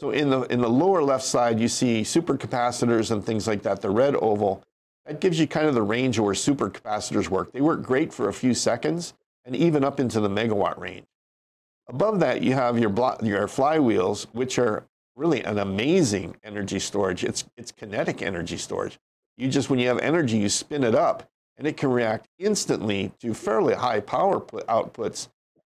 So 0.00 0.10
in 0.10 0.28
the, 0.28 0.40
in 0.42 0.60
the 0.60 0.68
lower 0.68 1.02
left 1.02 1.24
side, 1.24 1.60
you 1.60 1.68
see 1.68 2.02
supercapacitors 2.02 3.10
and 3.10 3.24
things 3.24 3.46
like 3.46 3.62
that, 3.62 3.80
the 3.80 3.90
red 3.90 4.16
oval. 4.16 4.64
That 5.06 5.20
gives 5.20 5.38
you 5.38 5.46
kind 5.46 5.66
of 5.66 5.74
the 5.74 5.82
range 5.82 6.18
of 6.18 6.24
where 6.24 6.34
supercapacitors 6.34 7.28
work. 7.28 7.52
They 7.52 7.60
work 7.60 7.82
great 7.82 8.12
for 8.12 8.28
a 8.28 8.32
few 8.32 8.52
seconds 8.52 9.14
and 9.44 9.54
even 9.54 9.84
up 9.84 10.00
into 10.00 10.20
the 10.20 10.28
megawatt 10.28 10.78
range. 10.78 11.06
Above 11.88 12.18
that, 12.20 12.42
you 12.42 12.54
have 12.54 12.78
your, 12.78 12.90
your 13.22 13.46
flywheels, 13.46 14.26
which 14.32 14.58
are 14.58 14.84
really 15.14 15.42
an 15.44 15.58
amazing 15.58 16.36
energy 16.42 16.80
storage. 16.80 17.22
It's, 17.22 17.44
it's 17.56 17.70
kinetic 17.70 18.22
energy 18.22 18.56
storage. 18.56 18.98
You 19.36 19.48
just, 19.48 19.70
when 19.70 19.78
you 19.78 19.88
have 19.88 19.98
energy, 20.00 20.38
you 20.38 20.48
spin 20.48 20.82
it 20.82 20.94
up 20.96 21.28
and 21.56 21.66
it 21.66 21.76
can 21.76 21.90
react 21.90 22.26
instantly 22.38 23.12
to 23.20 23.34
fairly 23.34 23.74
high 23.74 24.00
power 24.00 24.40
outputs. 24.40 25.28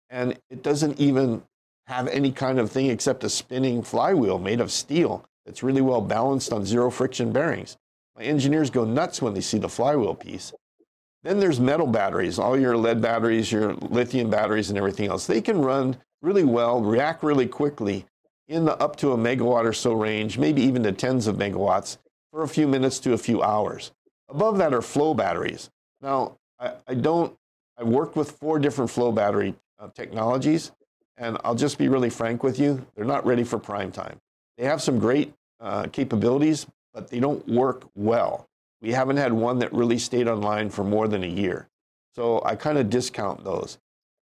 And 0.09 0.37
it 0.49 0.63
doesn't 0.63 0.99
even 0.99 1.43
have 1.87 2.07
any 2.07 2.31
kind 2.31 2.59
of 2.59 2.71
thing 2.71 2.89
except 2.89 3.23
a 3.23 3.29
spinning 3.29 3.83
flywheel 3.83 4.39
made 4.39 4.59
of 4.59 4.71
steel 4.71 5.25
that's 5.45 5.63
really 5.63 5.81
well 5.81 6.01
balanced 6.01 6.51
on 6.51 6.65
zero 6.65 6.89
friction 6.89 7.31
bearings. 7.31 7.77
My 8.15 8.23
engineers 8.23 8.69
go 8.69 8.85
nuts 8.85 9.21
when 9.21 9.33
they 9.33 9.41
see 9.41 9.57
the 9.57 9.69
flywheel 9.69 10.15
piece. 10.15 10.53
Then 11.23 11.39
there's 11.39 11.59
metal 11.59 11.87
batteries, 11.87 12.39
all 12.39 12.57
your 12.57 12.77
lead 12.77 13.01
batteries, 13.01 13.51
your 13.51 13.73
lithium 13.73 14.29
batteries, 14.29 14.69
and 14.69 14.77
everything 14.77 15.09
else. 15.09 15.25
They 15.25 15.41
can 15.41 15.61
run 15.61 15.97
really 16.21 16.43
well, 16.43 16.81
react 16.81 17.23
really 17.23 17.47
quickly 17.47 18.05
in 18.47 18.65
the 18.65 18.77
up 18.77 18.95
to 18.97 19.11
a 19.11 19.17
megawatt 19.17 19.65
or 19.65 19.73
so 19.73 19.93
range, 19.93 20.37
maybe 20.37 20.61
even 20.61 20.83
to 20.83 20.91
tens 20.91 21.27
of 21.27 21.37
megawatts 21.37 21.97
for 22.31 22.43
a 22.43 22.47
few 22.47 22.67
minutes 22.67 22.99
to 22.99 23.13
a 23.13 23.17
few 23.17 23.41
hours. 23.41 23.91
Above 24.29 24.57
that 24.59 24.73
are 24.73 24.81
flow 24.81 25.13
batteries. 25.13 25.69
Now, 26.01 26.37
I, 26.59 26.73
I 26.87 26.93
don't, 26.93 27.35
I 27.77 27.83
worked 27.83 28.15
with 28.15 28.31
four 28.31 28.59
different 28.59 28.91
flow 28.91 29.11
battery 29.11 29.55
technologies, 29.93 30.71
and 31.17 31.37
I'll 31.43 31.55
just 31.55 31.77
be 31.77 31.87
really 31.87 32.09
frank 32.09 32.43
with 32.43 32.59
you, 32.59 32.85
they're 32.95 33.05
not 33.05 33.25
ready 33.25 33.43
for 33.43 33.59
prime 33.59 33.91
time. 33.91 34.19
They 34.57 34.65
have 34.65 34.81
some 34.81 34.99
great 34.99 35.33
uh, 35.59 35.87
capabilities, 35.87 36.65
but 36.93 37.09
they 37.09 37.19
don't 37.19 37.45
work 37.47 37.83
well. 37.95 38.47
We 38.81 38.91
haven't 38.91 39.17
had 39.17 39.33
one 39.33 39.59
that 39.59 39.73
really 39.73 39.97
stayed 39.97 40.27
online 40.27 40.69
for 40.69 40.83
more 40.83 41.07
than 41.07 41.23
a 41.23 41.27
year. 41.27 41.67
So 42.15 42.41
I 42.45 42.55
kind 42.55 42.77
of 42.77 42.89
discount 42.89 43.43
those. 43.43 43.77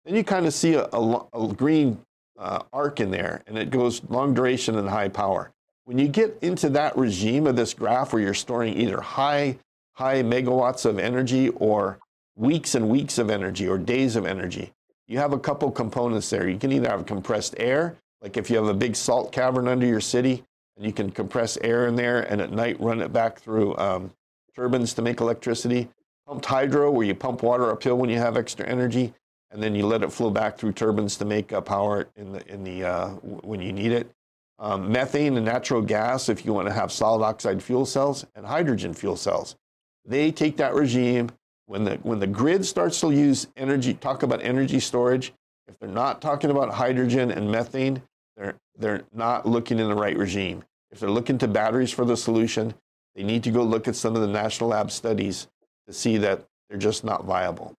Then 0.06 0.16
you 0.16 0.24
kind 0.24 0.46
of 0.46 0.54
see 0.54 0.76
a, 0.76 0.86
a, 0.94 1.26
a 1.34 1.54
green 1.54 2.00
uh, 2.38 2.60
arc 2.74 3.00
in 3.00 3.12
there, 3.12 3.44
and 3.48 3.58
it 3.58 3.70
goes 3.70 4.02
long 4.10 4.34
duration 4.34 4.78
and 4.78 4.90
high 4.90 5.10
power. 5.10 5.52
When 5.86 6.00
you 6.00 6.08
get 6.08 6.38
into 6.42 6.70
that 6.70 6.98
regime 6.98 7.46
of 7.46 7.56
this 7.56 7.74
graph 7.74 8.12
where 8.12 8.22
you're 8.22 8.34
storing 8.34 8.76
either 8.76 9.02
high, 9.02 9.58
high 9.94 10.24
megawatts 10.24 10.86
of 10.86 10.98
energy 10.98 11.50
or 11.50 12.00
weeks 12.36 12.76
and 12.76 12.90
weeks 12.90 13.18
of 13.18 13.30
energy 13.30 13.68
or 13.68 13.78
days 13.78 14.16
of 14.16 14.26
energy, 14.26 14.74
you 15.08 15.18
have 15.18 15.34
a 15.34 15.40
couple 15.40 15.70
components 15.72 16.30
there. 16.30 16.48
You 16.50 16.58
can 16.58 16.72
either 16.72 16.90
have 16.90 17.06
compressed 17.06 17.56
air, 17.58 17.96
like 18.22 18.38
if 18.38 18.50
you 18.50 18.58
have 18.58 18.68
a 18.68 18.74
big 18.74 18.96
salt 18.96 19.32
cavern 19.32 19.68
under 19.68 19.86
your 19.86 20.02
city, 20.02 20.44
and 20.78 20.86
you 20.86 20.92
can 20.92 21.12
compress 21.12 21.58
air 21.58 21.88
in 21.88 21.96
there 21.96 22.22
and 22.22 22.42
at 22.42 22.52
night 22.52 22.80
run 22.80 23.02
it 23.02 23.14
back 23.14 23.40
through 23.40 23.78
um, 23.78 24.12
turbines 24.56 24.94
to 24.94 25.02
make 25.02 25.22
electricity. 25.22 25.88
Pumped 26.28 26.46
hydro, 26.46 26.90
where 26.90 27.06
you 27.06 27.14
pump 27.14 27.44
water 27.44 27.72
uphill 27.72 27.98
when 27.98 28.10
you 28.10 28.18
have 28.18 28.36
extra 28.36 28.66
energy, 28.66 29.14
and 29.52 29.62
then 29.62 29.76
you 29.76 29.86
let 29.86 30.02
it 30.02 30.12
flow 30.12 30.32
back 30.32 30.58
through 30.58 30.72
turbines 30.72 31.18
to 31.18 31.26
make 31.26 31.54
uh, 31.54 31.62
power 31.62 32.08
in 32.16 32.32
the, 32.32 32.48
in 32.48 32.64
the, 32.64 32.84
uh, 32.84 33.10
when 33.44 33.62
you 33.62 33.72
need 33.72 33.92
it. 33.92 34.10
Um, 34.58 34.92
methane 34.92 35.38
and 35.38 35.46
natural 35.46 35.82
gas, 35.82 36.30
if 36.30 36.46
you 36.46 36.52
want 36.52 36.68
to 36.68 36.74
have 36.74 36.92
solid 36.92 37.24
oxide 37.24 37.62
fuel 37.62 37.86
cells, 37.86 38.26
and 38.36 38.46
hydrogen 38.46 38.94
fuel 38.94 39.18
cells. 39.18 39.56
They 40.04 40.32
take 40.32 40.58
that 40.58 40.74
regime. 40.74 41.30
When 41.68 41.84
the, 41.84 41.96
when 42.04 42.20
the 42.20 42.28
grid 42.28 42.66
starts 42.66 43.00
to 43.02 43.12
use 43.12 43.48
energy, 43.58 43.96
talk 43.96 44.24
about 44.24 44.44
energy 44.44 44.80
storage, 44.80 45.34
if 45.68 45.80
they're 45.80 45.90
not 45.90 46.22
talking 46.22 46.52
about 46.52 46.74
hydrogen 46.74 47.32
and 47.32 47.52
methane, 47.52 48.04
they're, 48.38 48.56
they're 48.78 49.04
not 49.14 49.48
looking 49.48 49.80
in 49.80 49.88
the 49.88 49.96
right 49.96 50.18
regime. 50.18 50.64
If 50.92 51.00
they're 51.00 51.10
looking 51.10 51.38
to 51.40 51.48
batteries 51.48 51.92
for 51.92 52.06
the 52.06 52.16
solution, 52.16 52.74
they 53.16 53.24
need 53.24 53.44
to 53.44 53.52
go 53.52 53.64
look 53.64 53.88
at 53.88 53.96
some 53.96 54.16
of 54.16 54.22
the 54.22 54.28
national 54.28 54.70
lab 54.70 54.92
studies 54.92 55.48
to 55.88 55.94
see 55.94 56.18
that 56.18 56.46
they're 56.70 56.78
just 56.78 57.04
not 57.04 57.26
viable. 57.26 57.74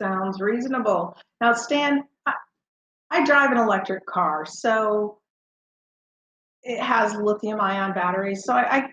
Sounds 0.00 0.40
reasonable. 0.40 1.16
Now, 1.40 1.54
Stan, 1.54 2.04
I, 2.26 2.34
I 3.10 3.24
drive 3.24 3.50
an 3.50 3.58
electric 3.58 4.06
car, 4.06 4.46
so 4.46 5.18
it 6.62 6.80
has 6.80 7.14
lithium 7.16 7.60
ion 7.60 7.92
batteries. 7.94 8.44
So 8.44 8.52
I, 8.52 8.76
I 8.76 8.92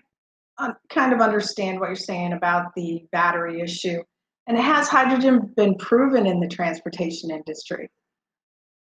kind 0.88 1.12
of 1.12 1.20
understand 1.20 1.80
what 1.80 1.86
you're 1.86 1.96
saying 1.96 2.32
about 2.32 2.74
the 2.74 3.04
battery 3.12 3.60
issue. 3.60 4.02
And 4.46 4.56
has 4.56 4.88
hydrogen 4.88 5.52
been 5.56 5.74
proven 5.76 6.26
in 6.26 6.40
the 6.40 6.48
transportation 6.48 7.30
industry? 7.30 7.90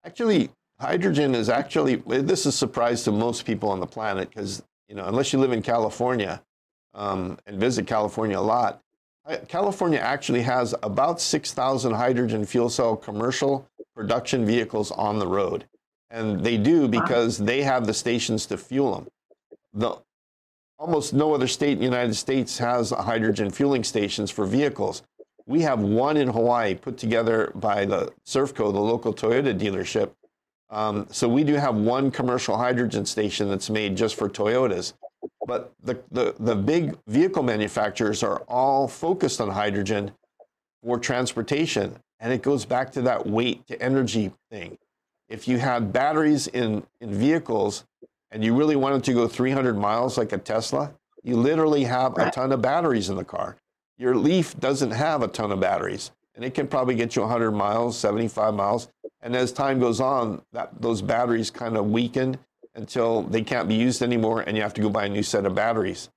Actually, 0.04 0.50
hydrogen 0.80 1.34
is 1.34 1.48
actually, 1.48 1.96
this 1.96 2.40
is 2.40 2.46
a 2.46 2.52
surprise 2.52 3.04
to 3.04 3.12
most 3.12 3.44
people 3.44 3.70
on 3.70 3.80
the 3.80 3.86
planet 3.86 4.28
because, 4.28 4.62
you 4.88 4.94
know, 4.94 5.06
unless 5.06 5.32
you 5.32 5.38
live 5.38 5.52
in 5.52 5.62
California 5.62 6.42
um, 6.94 7.38
and 7.46 7.60
visit 7.60 7.86
California 7.86 8.38
a 8.38 8.40
lot, 8.40 8.82
California 9.48 9.98
actually 9.98 10.42
has 10.42 10.74
about 10.82 11.20
6,000 11.20 11.92
hydrogen 11.92 12.44
fuel 12.44 12.68
cell 12.68 12.96
commercial 12.96 13.68
production 13.94 14.46
vehicles 14.46 14.90
on 14.92 15.18
the 15.18 15.26
road. 15.26 15.66
And 16.10 16.44
they 16.44 16.56
do 16.56 16.86
because 16.86 17.38
they 17.38 17.62
have 17.62 17.86
the 17.86 17.94
stations 17.94 18.46
to 18.46 18.56
fuel 18.56 18.94
them. 18.94 19.08
The, 19.74 19.96
almost 20.78 21.14
no 21.14 21.34
other 21.34 21.46
state 21.46 21.72
in 21.72 21.78
the 21.78 21.84
United 21.84 22.14
States 22.14 22.58
has 22.58 22.90
hydrogen 22.90 23.50
fueling 23.50 23.84
stations 23.84 24.30
for 24.30 24.46
vehicles. 24.46 25.02
We 25.46 25.62
have 25.62 25.80
one 25.80 26.16
in 26.16 26.28
Hawaii 26.28 26.74
put 26.74 26.98
together 26.98 27.52
by 27.54 27.84
the 27.84 28.12
Servco, 28.26 28.72
the 28.72 28.80
local 28.80 29.14
Toyota 29.14 29.58
dealership. 29.58 30.10
Um, 30.70 31.06
so 31.10 31.28
we 31.28 31.44
do 31.44 31.54
have 31.54 31.76
one 31.76 32.10
commercial 32.10 32.56
hydrogen 32.56 33.06
station 33.06 33.48
that's 33.48 33.70
made 33.70 33.96
just 33.96 34.16
for 34.16 34.28
Toyotas. 34.28 34.94
But 35.46 35.72
the, 35.82 36.00
the, 36.10 36.34
the 36.40 36.56
big 36.56 36.98
vehicle 37.06 37.44
manufacturers 37.44 38.22
are 38.24 38.40
all 38.48 38.88
focused 38.88 39.40
on 39.40 39.50
hydrogen 39.50 40.12
for 40.82 40.98
transportation. 40.98 41.96
And 42.18 42.32
it 42.32 42.42
goes 42.42 42.64
back 42.64 42.90
to 42.92 43.02
that 43.02 43.26
weight 43.26 43.66
to 43.68 43.80
energy 43.80 44.32
thing. 44.50 44.78
If 45.28 45.46
you 45.46 45.58
had 45.58 45.92
batteries 45.92 46.48
in, 46.48 46.84
in 47.00 47.14
vehicles 47.14 47.84
and 48.30 48.44
you 48.44 48.54
really 48.54 48.76
wanted 48.76 49.04
to 49.04 49.12
go 49.12 49.28
300 49.28 49.76
miles 49.76 50.18
like 50.18 50.32
a 50.32 50.38
Tesla, 50.38 50.92
you 51.22 51.36
literally 51.36 51.84
have 51.84 52.16
a 52.18 52.30
ton 52.30 52.52
of 52.52 52.62
batteries 52.62 53.08
in 53.08 53.16
the 53.16 53.24
car. 53.24 53.56
Your 53.98 54.14
Leaf 54.14 54.58
doesn't 54.60 54.90
have 54.90 55.22
a 55.22 55.28
ton 55.28 55.50
of 55.52 55.60
batteries, 55.60 56.10
and 56.34 56.44
it 56.44 56.54
can 56.54 56.68
probably 56.68 56.94
get 56.94 57.16
you 57.16 57.22
100 57.22 57.52
miles, 57.52 57.98
75 57.98 58.54
miles. 58.54 58.88
And 59.22 59.34
as 59.34 59.52
time 59.52 59.80
goes 59.80 60.00
on, 60.00 60.42
that, 60.52 60.80
those 60.80 61.02
batteries 61.02 61.50
kind 61.50 61.76
of 61.76 61.90
weaken 61.90 62.38
until 62.74 63.22
they 63.22 63.42
can't 63.42 63.68
be 63.68 63.74
used 63.74 64.02
anymore, 64.02 64.42
and 64.42 64.56
you 64.56 64.62
have 64.62 64.74
to 64.74 64.82
go 64.82 64.90
buy 64.90 65.06
a 65.06 65.08
new 65.08 65.22
set 65.22 65.46
of 65.46 65.54
batteries. 65.54 66.10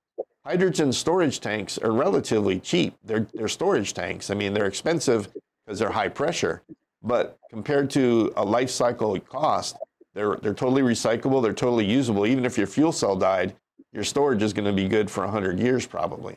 Hydrogen 0.44 0.92
storage 0.92 1.40
tanks 1.40 1.78
are 1.78 1.92
relatively 1.92 2.60
cheap. 2.60 2.94
They're, 3.04 3.26
they're 3.34 3.48
storage 3.48 3.94
tanks. 3.94 4.30
I 4.30 4.34
mean, 4.34 4.54
they're 4.54 4.66
expensive 4.66 5.28
because 5.64 5.78
they're 5.78 5.90
high 5.90 6.08
pressure, 6.08 6.62
but 7.02 7.38
compared 7.50 7.90
to 7.90 8.32
a 8.36 8.44
life 8.44 8.70
cycle 8.70 9.18
cost, 9.20 9.76
they're, 10.14 10.36
they're 10.36 10.54
totally 10.54 10.82
recyclable, 10.82 11.42
they're 11.42 11.52
totally 11.52 11.84
usable. 11.84 12.26
Even 12.26 12.44
if 12.44 12.58
your 12.58 12.66
fuel 12.66 12.92
cell 12.92 13.16
died, 13.16 13.54
your 13.92 14.04
storage 14.04 14.42
is 14.42 14.52
going 14.52 14.64
to 14.64 14.72
be 14.72 14.88
good 14.88 15.10
for 15.10 15.24
100 15.24 15.58
years 15.58 15.86
probably. 15.86 16.36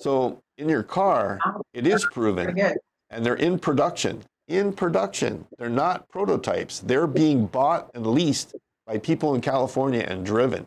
So 0.00 0.42
in 0.58 0.68
your 0.68 0.82
car, 0.82 1.38
it 1.72 1.86
is 1.86 2.04
proven, 2.12 2.58
and 3.10 3.24
they're 3.24 3.36
in 3.36 3.58
production. 3.58 4.22
In 4.48 4.72
production, 4.72 5.46
they're 5.58 5.70
not 5.70 6.08
prototypes. 6.08 6.80
They're 6.80 7.06
being 7.06 7.46
bought 7.46 7.90
and 7.94 8.06
leased 8.06 8.54
by 8.86 8.98
people 8.98 9.34
in 9.34 9.40
California 9.40 10.04
and 10.06 10.26
driven. 10.26 10.66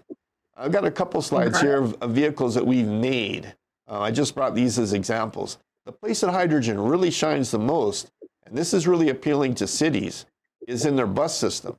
I've 0.55 0.71
got 0.71 0.85
a 0.85 0.91
couple 0.91 1.21
slides 1.21 1.61
here 1.61 1.83
of, 1.83 1.95
of 2.01 2.11
vehicles 2.11 2.55
that 2.55 2.65
we've 2.65 2.87
made. 2.87 3.53
Uh, 3.87 4.01
I 4.01 4.11
just 4.11 4.33
brought 4.33 4.55
these 4.55 4.79
as 4.79 4.93
examples. 4.93 5.59
The 5.85 5.91
place 5.91 6.21
that 6.21 6.31
hydrogen 6.31 6.79
really 6.79 7.11
shines 7.11 7.51
the 7.51 7.59
most, 7.59 8.11
and 8.45 8.57
this 8.57 8.73
is 8.73 8.87
really 8.87 9.09
appealing 9.09 9.53
to 9.55 9.67
cities, 9.67 10.25
is 10.67 10.85
in 10.85 10.95
their 10.95 11.07
bus 11.07 11.37
system. 11.37 11.77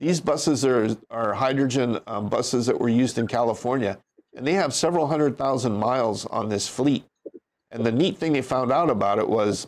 These 0.00 0.20
buses 0.20 0.64
are, 0.64 0.96
are 1.10 1.34
hydrogen 1.34 2.00
um, 2.06 2.28
buses 2.28 2.66
that 2.66 2.80
were 2.80 2.88
used 2.88 3.18
in 3.18 3.26
California, 3.26 3.98
and 4.34 4.46
they 4.46 4.54
have 4.54 4.72
several 4.72 5.08
hundred 5.08 5.36
thousand 5.36 5.76
miles 5.76 6.24
on 6.26 6.48
this 6.48 6.68
fleet. 6.68 7.04
And 7.70 7.84
the 7.84 7.92
neat 7.92 8.16
thing 8.16 8.32
they 8.32 8.42
found 8.42 8.70
out 8.70 8.90
about 8.90 9.18
it 9.18 9.28
was 9.28 9.66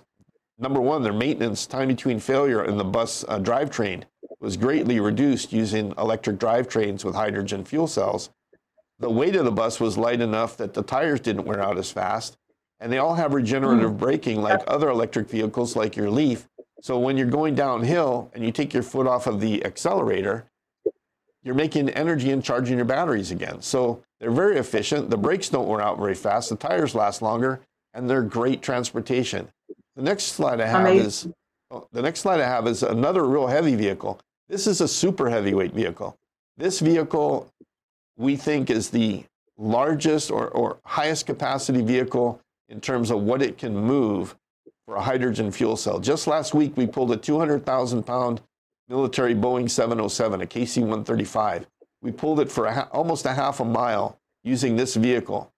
number 0.59 0.81
one, 0.81 1.03
their 1.03 1.13
maintenance 1.13 1.67
time 1.67 1.89
between 1.89 2.21
failure 2.21 2.65
in 2.65 2.79
the 2.79 2.85
bus 2.85 3.25
uh, 3.29 3.39
drivetrain 3.39 4.05
was 4.39 4.57
greatly 4.57 5.01
reduced 5.01 5.53
using 5.53 5.93
electric 5.99 6.39
drivetrains 6.39 7.05
with 7.05 7.15
hydrogen 7.15 7.65
fuel 7.65 7.87
cells. 7.87 8.31
The 8.99 9.11
weight 9.11 9.37
of 9.37 9.45
the 9.45 9.51
bus 9.51 9.81
was 9.81 9.99
light 9.99 10.21
enough 10.21 10.57
that 10.59 10.75
the 10.75 10.83
tires 10.83 11.21
didn't 11.21 11.45
wear 11.45 11.61
out 11.63 11.79
as 11.79 11.91
fast. 11.91 12.37
And 12.79 12.91
they 12.91 12.99
all 12.99 13.15
have 13.15 13.35
regenerative 13.35 13.91
hmm. 13.91 13.97
braking 13.99 14.41
like 14.41 14.61
other 14.67 14.89
electric 14.89 15.29
vehicles, 15.29 15.77
like 15.77 15.97
your 15.97 16.11
Leaf. 16.11 16.49
So 16.83 16.99
when 16.99 17.17
you're 17.17 17.27
going 17.27 17.55
downhill 17.55 18.31
and 18.35 18.45
you 18.45 18.53
take 18.53 18.73
your 18.73 18.83
foot 18.83 19.07
off 19.07 19.27
of 19.27 19.41
the 19.41 19.65
accelerator, 19.65 20.47
you're 21.43 21.55
making 21.55 21.91
energy 21.91 22.31
and 22.33 22.45
charging 22.45 22.77
your 22.77 22.85
batteries 22.85 23.31
again. 23.31 23.63
So 23.63 24.03
they're 24.19 24.31
very 24.31 24.59
efficient. 24.59 25.11
The 25.11 25.17
brakes 25.17 25.49
don't 25.49 25.69
wear 25.69 25.81
out 25.81 25.99
very 25.99 26.15
fast. 26.15 26.51
The 26.51 26.57
tires 26.57 26.95
last 26.95 27.23
longer 27.23 27.61
and 27.95 28.09
they're 28.09 28.23
great 28.23 28.63
transportation. 28.63 29.49
The 29.97 30.03
next 30.03 30.25
slide 30.25 30.61
I 30.61 30.67
have 30.67 30.83
Amazing. 30.83 31.07
is 31.07 31.29
oh, 31.71 31.87
the 31.93 32.03
next 32.03 32.21
slide 32.21 32.41
I 32.41 32.47
have 32.47 32.67
is 32.67 32.83
another 32.83 33.25
real 33.25 33.47
heavy 33.47 33.75
vehicle. 33.75 34.21
This 34.49 34.67
is 34.67 34.81
a 34.81 34.89
super 34.89 35.29
heavyweight 35.31 35.73
vehicle. 35.73 36.17
This 36.57 36.81
vehicle 36.81 37.51
we 38.17 38.37
think 38.37 38.71
is 38.71 38.91
the 38.91 39.25
largest 39.57 40.31
or, 40.31 40.49
or 40.49 40.79
highest 40.85 41.27
capacity 41.27 41.83
vehicle 41.83 42.41
in 42.69 42.81
terms 42.81 43.11
of 43.11 43.23
what 43.23 43.43
it 43.43 43.59
can 43.59 43.77
move 43.77 44.35
for 44.91 44.97
a 44.97 45.03
hydrogen 45.03 45.53
fuel 45.53 45.77
cell. 45.77 46.01
Just 46.01 46.27
last 46.27 46.53
week 46.53 46.77
we 46.77 46.85
pulled 46.85 47.13
a 47.13 47.17
200,000 47.17 48.03
pound 48.03 48.41
military 48.89 49.37
Boeing 49.37 49.71
707, 49.71 50.41
a 50.41 50.47
KC 50.47 50.79
135. 50.79 51.69
We 52.03 52.11
pulled 52.11 52.41
it 52.41 52.51
for 52.51 52.67
a 52.67 52.89
almost 52.91 53.25
a 53.25 53.33
half 53.33 53.61
a 53.61 53.65
mile 53.65 54.19
using 54.43 54.75
this 54.75 54.97
vehicle 54.97 55.53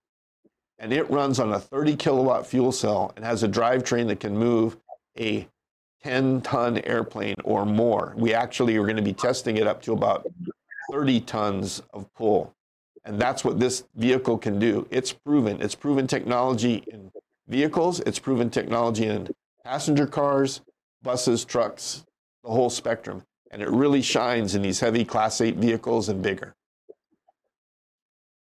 and 0.78 0.92
it 0.92 1.10
runs 1.10 1.40
on 1.40 1.50
a 1.54 1.58
30 1.58 1.96
kilowatt 1.96 2.46
fuel 2.46 2.72
cell 2.72 3.14
and 3.16 3.24
has 3.24 3.42
a 3.42 3.48
drivetrain 3.48 4.06
that 4.08 4.20
can 4.20 4.36
move 4.36 4.76
a 5.18 5.48
10 6.02 6.42
ton 6.42 6.76
airplane 6.80 7.36
or 7.42 7.64
more. 7.64 8.12
We 8.18 8.34
actually 8.34 8.76
are 8.76 8.84
going 8.84 8.96
to 8.96 9.02
be 9.02 9.14
testing 9.14 9.56
it 9.56 9.66
up 9.66 9.80
to 9.84 9.94
about 9.94 10.26
30 10.90 11.22
tons 11.22 11.80
of 11.94 12.12
pull. 12.12 12.54
And 13.06 13.18
that's 13.18 13.46
what 13.46 13.58
this 13.58 13.84
vehicle 13.96 14.36
can 14.36 14.58
do. 14.58 14.86
It's 14.90 15.10
proven. 15.10 15.62
It's 15.62 15.74
proven 15.74 16.06
technology 16.06 16.84
in 16.86 17.10
vehicles, 17.52 18.00
it's 18.00 18.18
proven 18.18 18.50
technology 18.50 19.06
in 19.06 19.28
passenger 19.64 20.06
cars, 20.06 20.62
buses, 21.02 21.44
trucks, 21.44 22.04
the 22.42 22.50
whole 22.50 22.70
spectrum. 22.70 23.22
And 23.50 23.60
it 23.60 23.68
really 23.68 24.02
shines 24.02 24.54
in 24.54 24.62
these 24.62 24.80
heavy 24.80 25.04
Class 25.04 25.40
8 25.40 25.56
vehicles 25.56 26.08
and 26.08 26.22
bigger. 26.22 26.54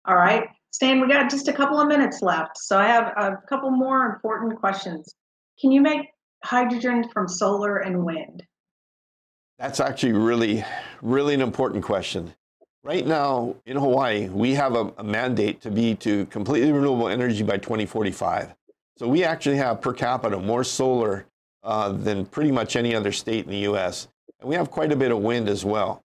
All 0.06 0.18
right. 0.18 0.50
Stan, 0.72 1.00
we 1.00 1.08
got 1.08 1.30
just 1.30 1.48
a 1.48 1.54
couple 1.54 1.80
of 1.80 1.88
minutes 1.88 2.22
left. 2.22 2.58
So 2.58 2.78
I 2.78 2.88
have 2.88 3.14
a 3.18 3.38
couple 3.48 3.72
more 3.72 4.06
important 4.06 4.60
questions. 4.60 5.16
Can 5.60 5.72
you 5.72 5.82
make 5.82 6.02
hydrogen 6.44 7.10
from 7.14 7.28
solar 7.28 7.78
and 7.78 8.04
wind? 8.06 8.44
That's 9.58 9.80
actually 9.80 10.14
really, 10.14 10.64
really 11.02 11.34
an 11.34 11.42
important 11.42 11.84
question. 11.84 12.34
Right 12.84 13.06
now 13.06 13.56
in 13.66 13.76
Hawaii, 13.76 14.30
we 14.30 14.54
have 14.56 14.76
a, 14.76 14.94
a, 14.98 15.04
mandate 15.04 15.60
to 15.62 15.70
be 15.70 15.96
to 15.96 16.26
completely 16.28 16.72
renewable 16.72 17.10
energy 17.10 17.44
by 17.44 17.58
2045. 17.58 18.56
So 19.00 19.08
we 19.08 19.24
actually 19.24 19.56
have 19.56 19.80
per 19.80 19.94
capita 19.94 20.38
more 20.38 20.66
solar 20.66 21.26
uh, 21.64 21.94
than 21.94 22.26
pretty 22.26 22.52
much 22.52 22.76
any 22.76 22.94
other 22.94 23.14
state 23.14 23.46
in 23.46 23.50
the 23.50 23.60
US. 23.60 24.10
And 24.42 24.50
we 24.50 24.56
have 24.56 24.70
quite 24.70 24.92
a 24.92 24.96
bit 24.98 25.10
of 25.10 25.20
wind 25.20 25.48
as 25.48 25.64
well. 25.64 26.04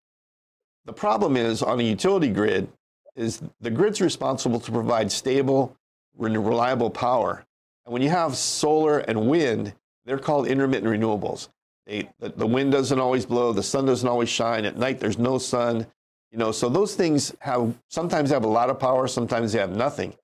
The 0.85 0.93
problem 0.93 1.37
is 1.37 1.61
on 1.61 1.81
a 1.81 1.83
utility 1.83 2.29
grid 2.29 2.69
is 3.17 3.43
the 3.61 3.71
grid's 3.71 4.01
responsible 4.01 4.61
to 4.61 4.71
provide 4.71 5.11
stable, 5.11 5.77
reliable 6.17 6.89
power. 6.89 7.45
And 7.85 7.93
when 7.93 8.01
you 8.01 8.11
have 8.11 8.37
solar 8.37 9.01
and 9.01 9.29
wind, 9.29 9.75
they're 10.05 10.17
called 10.17 10.47
intermittent 10.47 10.87
renewables. 10.87 11.49
They, 11.87 12.09
the, 12.21 12.29
the 12.29 12.47
wind 12.47 12.71
doesn't 12.71 13.01
always 13.01 13.27
blow, 13.27 13.53
the 13.53 13.63
sun 13.63 13.87
doesn't 13.87 14.09
always 14.09 14.29
shine. 14.29 14.65
At 14.65 14.77
night, 14.77 15.01
there's 15.01 15.19
no 15.19 15.39
sun. 15.39 15.85
You 16.31 16.39
know, 16.39 16.53
so 16.53 16.69
those 16.69 16.95
things 16.95 17.35
have 17.41 17.75
sometimes 17.89 18.31
have 18.31 18.45
a 18.45 18.49
lot 18.49 18.71
of 18.71 18.79
power, 18.79 19.09
sometimes 19.09 19.53
they 19.53 19.59
have 19.59 19.75
nothing. 19.75 20.15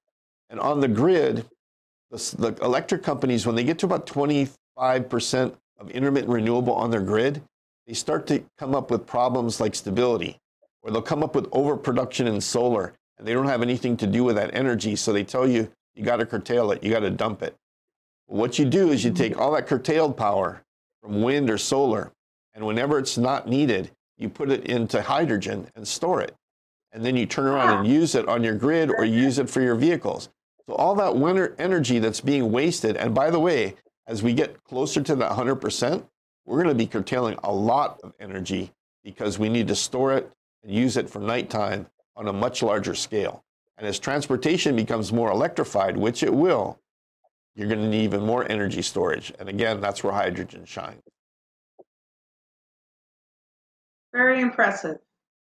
And 0.50 0.61
on 0.61 0.78
the 0.80 0.88
grid, 0.88 1.46
the, 2.10 2.36
the 2.38 2.64
electric 2.64 3.02
companies, 3.02 3.46
when 3.46 3.54
they 3.54 3.64
get 3.64 3.78
to 3.80 3.86
about 3.86 4.06
25% 4.06 5.54
of 5.78 5.90
intermittent 5.90 6.32
renewable 6.32 6.74
on 6.74 6.90
their 6.90 7.00
grid, 7.00 7.42
they 7.86 7.94
start 7.94 8.26
to 8.28 8.42
come 8.58 8.74
up 8.74 8.90
with 8.90 9.06
problems 9.06 9.60
like 9.60 9.74
stability, 9.74 10.38
or 10.82 10.90
they'll 10.90 11.02
come 11.02 11.22
up 11.22 11.34
with 11.34 11.48
overproduction 11.52 12.26
in 12.26 12.40
solar, 12.40 12.94
and 13.18 13.26
they 13.26 13.32
don't 13.32 13.46
have 13.46 13.62
anything 13.62 13.96
to 13.98 14.06
do 14.06 14.24
with 14.24 14.36
that 14.36 14.54
energy. 14.54 14.96
So 14.96 15.12
they 15.12 15.24
tell 15.24 15.48
you, 15.48 15.70
you 15.94 16.04
got 16.04 16.16
to 16.16 16.26
curtail 16.26 16.72
it, 16.72 16.82
you 16.82 16.90
got 16.90 17.00
to 17.00 17.10
dump 17.10 17.42
it. 17.42 17.54
What 18.26 18.58
you 18.58 18.64
do 18.64 18.90
is 18.90 19.04
you 19.04 19.12
take 19.12 19.38
all 19.38 19.52
that 19.52 19.66
curtailed 19.66 20.16
power 20.16 20.62
from 21.02 21.22
wind 21.22 21.50
or 21.50 21.58
solar, 21.58 22.12
and 22.54 22.64
whenever 22.64 22.98
it's 22.98 23.18
not 23.18 23.48
needed, 23.48 23.90
you 24.16 24.28
put 24.28 24.50
it 24.50 24.66
into 24.66 25.02
hydrogen 25.02 25.68
and 25.74 25.86
store 25.86 26.20
it. 26.20 26.34
And 26.92 27.04
then 27.04 27.16
you 27.16 27.24
turn 27.24 27.46
around 27.46 27.78
and 27.78 27.88
use 27.88 28.14
it 28.14 28.28
on 28.28 28.42
your 28.42 28.54
grid 28.54 28.90
or 28.90 29.04
use 29.04 29.38
it 29.38 29.48
for 29.48 29.60
your 29.60 29.76
vehicles. 29.76 30.28
So 30.70 30.76
all 30.76 30.94
that 30.94 31.16
winter 31.16 31.56
energy 31.59 31.98
that's 31.98 32.20
being 32.20 32.52
wasted, 32.52 32.96
and 32.96 33.12
by 33.12 33.30
the 33.30 33.40
way, 33.40 33.74
as 34.06 34.22
we 34.22 34.33
get 34.33 34.62
closer 34.62 35.02
to 35.02 35.16
that 35.16 35.33
100%, 35.33 36.06
we're 36.46 36.62
going 36.62 36.68
to 36.68 36.76
be 36.76 36.87
curtailing 36.87 37.37
a 37.42 37.52
lot 37.52 37.98
of 38.04 38.12
energy 38.20 38.70
because 39.02 39.37
we 39.37 39.48
need 39.48 39.66
to 39.66 39.74
store 39.74 40.12
it 40.12 40.30
and 40.62 40.72
use 40.72 40.96
it 40.96 41.11
for 41.11 41.18
nighttime 41.18 41.88
on 42.14 42.28
a 42.28 42.33
much 42.33 42.62
larger 42.62 42.94
scale. 42.94 43.42
And 43.78 43.87
as 43.87 43.98
transportation 43.98 44.76
becomes 44.76 45.12
more 45.12 45.33
electrified, 45.33 45.96
which 45.96 46.22
it 46.22 46.33
will, 46.33 46.78
you're 47.56 47.66
going 47.66 47.80
to 47.80 47.88
need 47.88 48.04
even 48.04 48.24
more 48.24 48.48
energy 48.48 48.83
storage. 48.83 49.33
And 49.40 49.48
again, 49.48 49.80
that's 49.80 50.04
where 50.04 50.12
hydrogen 50.12 50.66
shines. 50.66 51.02
Very 54.12 54.40
impressive. 54.40 54.98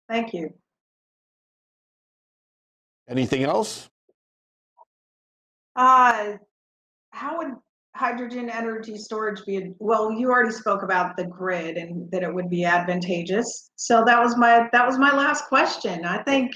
Thank 0.07 0.33
you. 0.33 0.55
Anything 3.07 3.43
else? 3.43 3.91
Uh, 5.79 6.33
how 7.11 7.37
would 7.37 7.53
hydrogen 7.95 8.49
energy 8.49 8.97
storage 8.97 9.45
be? 9.45 9.73
Well, 9.79 10.11
you 10.11 10.29
already 10.29 10.51
spoke 10.51 10.83
about 10.83 11.15
the 11.15 11.23
grid 11.23 11.77
and 11.77 12.11
that 12.11 12.21
it 12.21 12.33
would 12.33 12.49
be 12.49 12.65
advantageous. 12.65 13.71
So 13.77 14.03
that 14.03 14.21
was 14.21 14.35
my 14.35 14.67
that 14.73 14.85
was 14.85 14.97
my 14.97 15.15
last 15.15 15.45
question. 15.45 16.03
I 16.03 16.21
think 16.23 16.51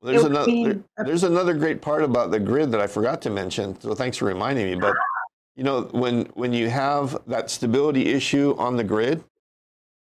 there's 0.00 0.24
another 0.24 0.46
there, 0.46 1.04
there's 1.04 1.24
another 1.24 1.52
great 1.52 1.82
part 1.82 2.02
about 2.02 2.30
the 2.30 2.40
grid 2.40 2.72
that 2.72 2.80
I 2.80 2.86
forgot 2.86 3.20
to 3.22 3.30
mention. 3.30 3.78
So 3.78 3.94
thanks 3.94 4.16
for 4.16 4.24
reminding 4.24 4.64
me. 4.64 4.76
But 4.76 4.96
you 5.54 5.64
know, 5.64 5.82
when 5.92 6.24
when 6.32 6.54
you 6.54 6.70
have 6.70 7.18
that 7.26 7.50
stability 7.50 8.08
issue 8.08 8.56
on 8.56 8.76
the 8.76 8.84
grid, 8.84 9.22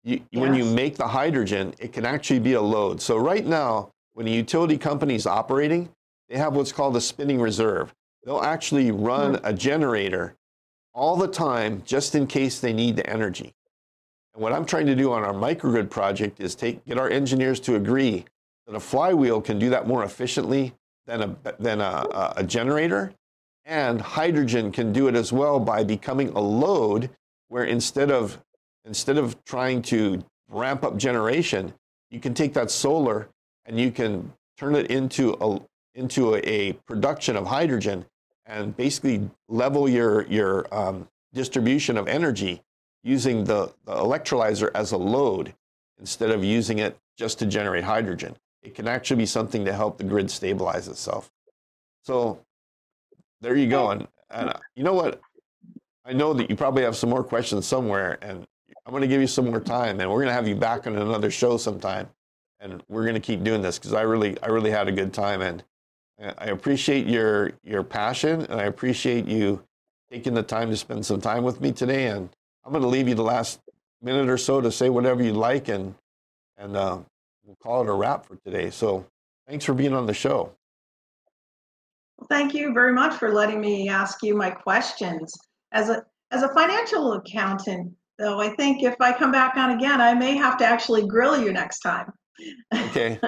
you, 0.05 0.21
yes. 0.31 0.41
when 0.41 0.55
you 0.55 0.65
make 0.65 0.95
the 0.95 1.09
hydrogen, 1.09 1.75
it 1.81 1.93
can 1.93 2.07
actually 2.07 2.39
be 2.39 2.53
a 2.53 2.63
load. 2.63 3.03
So 3.03 3.17
right 3.17 3.45
now, 3.45 3.91
when 4.13 4.29
a 4.29 4.31
utility 4.31 4.79
company 4.79 5.17
is 5.17 5.27
operating, 5.27 5.89
they 6.29 6.39
have 6.39 6.55
what's 6.55 6.71
called 6.71 6.97
a 6.97 7.01
spinning 7.01 7.41
reserve. 7.41 7.93
They'll 8.25 8.41
actually 8.41 8.91
run 8.91 9.41
a 9.43 9.53
generator 9.53 10.37
all 10.95 11.17
the 11.17 11.29
time 11.29 11.83
just 11.85 12.15
in 12.15 12.27
case 12.27 12.61
they 12.61 12.73
need 12.73 12.97
the 12.97 13.09
energy. 13.09 13.55
And 14.35 14.43
what 14.43 14.53
I'm 14.53 14.65
trying 14.65 14.87
to 14.87 14.95
do 14.95 15.13
on 15.13 15.25
our 15.25 15.33
microgrid 15.33 15.91
project 15.91 16.41
is 16.41 16.55
take 16.55 16.85
get 16.85 16.99
our 16.99 17.11
engineers 17.11 17.61
to 17.61 17.77
agree 17.77 18.25
that 18.67 18.77
a 18.77 18.81
flywheel 18.81 19.41
can 19.41 19.59
do 19.59 19.71
that 19.71 19.87
more 19.87 20.05
efficiently 20.05 20.75
than 21.07 21.23
a 21.23 21.37
than 21.59 21.81
a, 21.81 22.33
a 22.37 22.45
generator, 22.45 23.13
and 23.65 24.01
hydrogen 24.01 24.71
can 24.71 24.93
do 24.93 25.09
it 25.09 25.15
as 25.15 25.33
well 25.33 25.59
by 25.59 25.83
becoming 25.83 26.29
a 26.31 26.41
load 26.41 27.11
where 27.49 27.65
instead 27.65 28.11
of 28.11 28.39
instead 28.85 29.19
of 29.19 29.43
trying 29.45 29.83
to 29.83 30.25
ramp 30.49 30.85
up 30.85 30.97
generation, 30.97 31.73
you 32.11 32.21
can 32.21 32.35
take 32.35 32.55
that 32.55 32.71
solar 32.71 33.29
and 33.67 33.79
you 33.79 33.91
can 33.91 34.33
turn 34.57 34.75
it 34.75 34.91
into 34.91 35.37
a 35.41 35.61
into 35.95 36.35
a, 36.35 36.39
a 36.41 36.73
production 36.87 37.37
of 37.37 37.47
hydrogen 37.47 38.05
and 38.53 38.77
basically 38.77 39.29
level 39.49 39.89
your 39.89 40.27
your 40.27 40.73
um, 40.73 41.09
distribution 41.33 41.97
of 41.97 42.07
energy 42.07 42.63
using 43.03 43.45
the, 43.45 43.73
the 43.85 43.95
electrolyzer 43.95 44.71
as 44.75 44.93
a 44.93 44.97
load 44.97 45.55
instead 45.99 46.31
of 46.31 46.45
using 46.45 46.79
it 46.79 46.97
just 47.17 47.39
to 47.39 47.47
generate 47.47 47.83
hydrogen. 47.83 48.37
It 48.63 48.75
can 48.75 48.87
actually 48.87 49.17
be 49.17 49.27
something 49.27 49.65
to 49.65 49.73
help 49.73 49.99
the 49.99 50.05
grid 50.05 50.31
stabilize 50.31 50.87
itself. 50.87 51.31
So 52.05 52.39
there 53.41 53.57
you 53.57 53.69
go. 53.69 53.91
And, 53.91 54.07
and 54.31 54.51
uh, 54.51 54.59
you 54.77 54.85
know 54.85 54.95
what? 54.95 55.21
I 56.05 56.13
know 56.13 56.33
that 56.35 56.49
you 56.49 56.55
probably 56.55 56.83
have 56.85 56.97
some 56.97 57.11
more 57.11 57.25
questions 57.25 57.67
somewhere, 57.67 58.19
and 58.23 58.45
I'm 58.85 58.93
going 58.93 59.03
to 59.03 59.09
give 59.09 59.21
you 59.21 59.27
some 59.27 59.47
more 59.47 59.61
time, 59.61 60.01
and 60.01 60.11
we're 60.11 60.19
going 60.19 60.29
to 60.29 60.35
have 60.35 60.47
you 60.47 60.55
back 60.57 60.87
on 60.87 60.97
another 60.97 61.31
show 61.31 61.57
sometime, 61.57 62.09
and 62.61 62.83
we're 62.89 63.03
going 63.03 63.15
to 63.15 63.21
keep 63.21 63.43
doing 63.43 63.63
this 63.63 63.79
because 63.79 63.95
I 63.95 64.03
really, 64.03 64.41
I 64.43 64.49
really 64.49 64.71
had 64.71 64.89
a 64.89 64.93
good 64.93 65.13
time, 65.13 65.43
and 65.43 65.65
I 66.23 66.47
appreciate 66.47 67.07
your 67.07 67.53
your 67.65 67.83
passion, 67.83 68.43
and 68.43 68.61
I 68.61 68.65
appreciate 68.65 69.27
you 69.27 69.63
taking 70.11 70.35
the 70.35 70.43
time 70.43 70.71
to 70.71 70.77
spend 70.77 71.05
some 71.05 71.21
time 71.21 71.43
with 71.43 71.61
me 71.61 71.73
today. 71.73 72.07
And 72.07 72.29
I'm 72.65 72.73
going 72.73 72.83
to 72.83 72.89
leave 72.89 73.09
you 73.09 73.15
the 73.15 73.23
last 73.23 73.61
minute 74.01 74.29
or 74.29 74.39
so 74.39 74.61
to 74.61 74.71
say 74.71 74.89
whatever 74.89 75.23
you'd 75.23 75.35
like, 75.35 75.69
and 75.69 75.95
and 76.57 76.77
uh, 76.77 76.99
we'll 77.45 77.57
call 77.57 77.83
it 77.83 77.89
a 77.89 77.93
wrap 77.93 78.27
for 78.27 78.37
today. 78.37 78.71
So 78.71 79.05
thanks 79.49 79.65
for 79.65 79.75
being 79.75 79.95
on 79.95 80.07
the 80.07 80.15
show. 80.15 80.53
Thank 82.29 82.55
you 82.55 82.73
very 82.73 82.93
much 82.93 83.15
for 83.15 83.33
letting 83.33 83.61
me 83.61 83.89
ask 83.89 84.23
you 84.23 84.37
my 84.37 84.51
questions. 84.51 85.35
As 85.73 85.89
a 85.89 86.05
as 86.31 86.43
a 86.43 86.55
financial 86.55 87.15
accountant, 87.15 87.93
though, 88.19 88.41
I 88.41 88.51
think 88.51 88.83
if 88.83 88.95
I 89.01 89.13
come 89.13 89.33
back 89.33 89.57
on 89.57 89.73
again, 89.73 90.01
I 90.01 90.15
may 90.15 90.37
have 90.37 90.57
to 90.59 90.65
actually 90.65 91.07
grill 91.07 91.43
you 91.43 91.53
next 91.53 91.81
time. 91.81 92.13
Okay. 92.73 93.19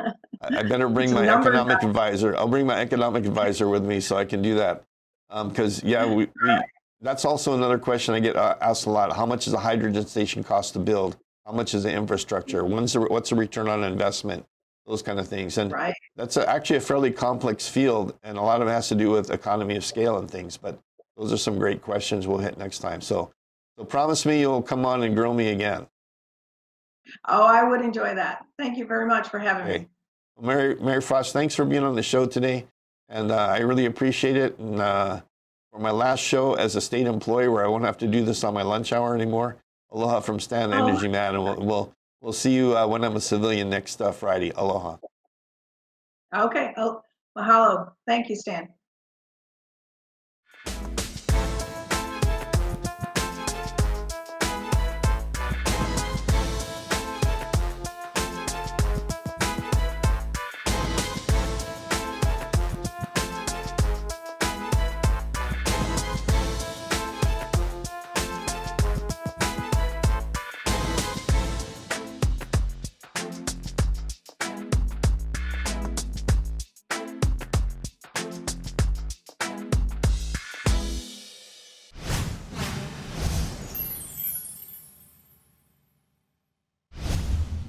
I 0.40 0.62
better 0.62 0.88
bring 0.90 1.12
my 1.12 1.28
economic 1.28 1.80
guy. 1.80 1.88
advisor. 1.88 2.36
I'll 2.36 2.48
bring 2.48 2.66
my 2.66 2.80
economic 2.80 3.24
advisor 3.24 3.68
with 3.68 3.84
me 3.84 4.00
so 4.00 4.16
I 4.16 4.24
can 4.24 4.42
do 4.42 4.54
that. 4.56 4.84
Because, 5.28 5.82
um, 5.82 5.88
yeah, 5.88 6.06
we, 6.06 6.28
we, 6.42 6.58
that's 7.00 7.24
also 7.24 7.54
another 7.54 7.78
question 7.78 8.14
I 8.14 8.20
get 8.20 8.36
uh, 8.36 8.56
asked 8.60 8.86
a 8.86 8.90
lot. 8.90 9.14
How 9.14 9.26
much 9.26 9.44
does 9.46 9.54
a 9.54 9.58
hydrogen 9.58 10.06
station 10.06 10.44
cost 10.44 10.72
to 10.74 10.78
build? 10.78 11.16
How 11.46 11.52
much 11.52 11.74
is 11.74 11.82
the 11.82 11.92
infrastructure? 11.92 12.64
When's 12.64 12.92
the, 12.92 13.00
what's 13.00 13.30
the 13.30 13.36
return 13.36 13.68
on 13.68 13.84
investment? 13.84 14.44
Those 14.86 15.02
kind 15.02 15.18
of 15.18 15.26
things. 15.28 15.58
And 15.58 15.72
right. 15.72 15.94
that's 16.16 16.36
a, 16.36 16.48
actually 16.48 16.76
a 16.76 16.80
fairly 16.80 17.10
complex 17.10 17.68
field, 17.68 18.18
and 18.22 18.36
a 18.36 18.42
lot 18.42 18.60
of 18.62 18.68
it 18.68 18.70
has 18.70 18.88
to 18.88 18.94
do 18.94 19.10
with 19.10 19.30
economy 19.30 19.76
of 19.76 19.84
scale 19.84 20.18
and 20.18 20.30
things. 20.30 20.56
But 20.56 20.78
those 21.16 21.32
are 21.32 21.38
some 21.38 21.58
great 21.58 21.80
questions 21.80 22.26
we'll 22.26 22.38
hit 22.38 22.58
next 22.58 22.80
time. 22.80 23.00
So 23.00 23.32
so 23.78 23.84
promise 23.84 24.24
me 24.24 24.40
you'll 24.40 24.62
come 24.62 24.86
on 24.86 25.02
and 25.02 25.16
grill 25.16 25.34
me 25.34 25.48
again. 25.48 25.86
Oh, 27.26 27.44
I 27.44 27.62
would 27.62 27.80
enjoy 27.80 28.14
that. 28.14 28.44
Thank 28.58 28.78
you 28.78 28.86
very 28.86 29.06
much 29.06 29.28
for 29.28 29.38
having 29.38 29.64
okay. 29.64 29.78
me. 29.78 29.88
Well, 30.36 30.46
Mary, 30.46 30.74
Mary 30.76 31.00
Frost, 31.00 31.32
thanks 31.32 31.54
for 31.54 31.64
being 31.64 31.82
on 31.82 31.94
the 31.94 32.02
show 32.02 32.26
today. 32.26 32.66
And 33.08 33.30
uh, 33.30 33.36
I 33.36 33.58
really 33.58 33.86
appreciate 33.86 34.36
it. 34.36 34.58
And 34.58 34.80
uh, 34.80 35.20
for 35.70 35.78
my 35.78 35.90
last 35.90 36.20
show 36.20 36.54
as 36.54 36.76
a 36.76 36.80
state 36.80 37.06
employee 37.06 37.48
where 37.48 37.64
I 37.64 37.68
won't 37.68 37.84
have 37.84 37.98
to 37.98 38.06
do 38.06 38.24
this 38.24 38.44
on 38.44 38.54
my 38.54 38.62
lunch 38.62 38.92
hour 38.92 39.14
anymore, 39.14 39.56
aloha 39.90 40.20
from 40.20 40.40
Stan 40.40 40.72
oh. 40.72 40.86
Energy 40.86 41.08
Man. 41.08 41.34
And 41.34 41.44
we'll, 41.44 41.60
we'll, 41.60 41.92
we'll 42.20 42.32
see 42.32 42.52
you 42.52 42.76
uh, 42.76 42.86
when 42.86 43.04
I'm 43.04 43.16
a 43.16 43.20
civilian 43.20 43.70
next 43.70 44.00
uh, 44.00 44.12
Friday. 44.12 44.52
Aloha. 44.56 44.96
Okay. 46.34 46.72
Oh, 46.76 47.02
mahalo. 47.36 47.92
Thank 48.06 48.28
you, 48.28 48.36
Stan. 48.36 48.68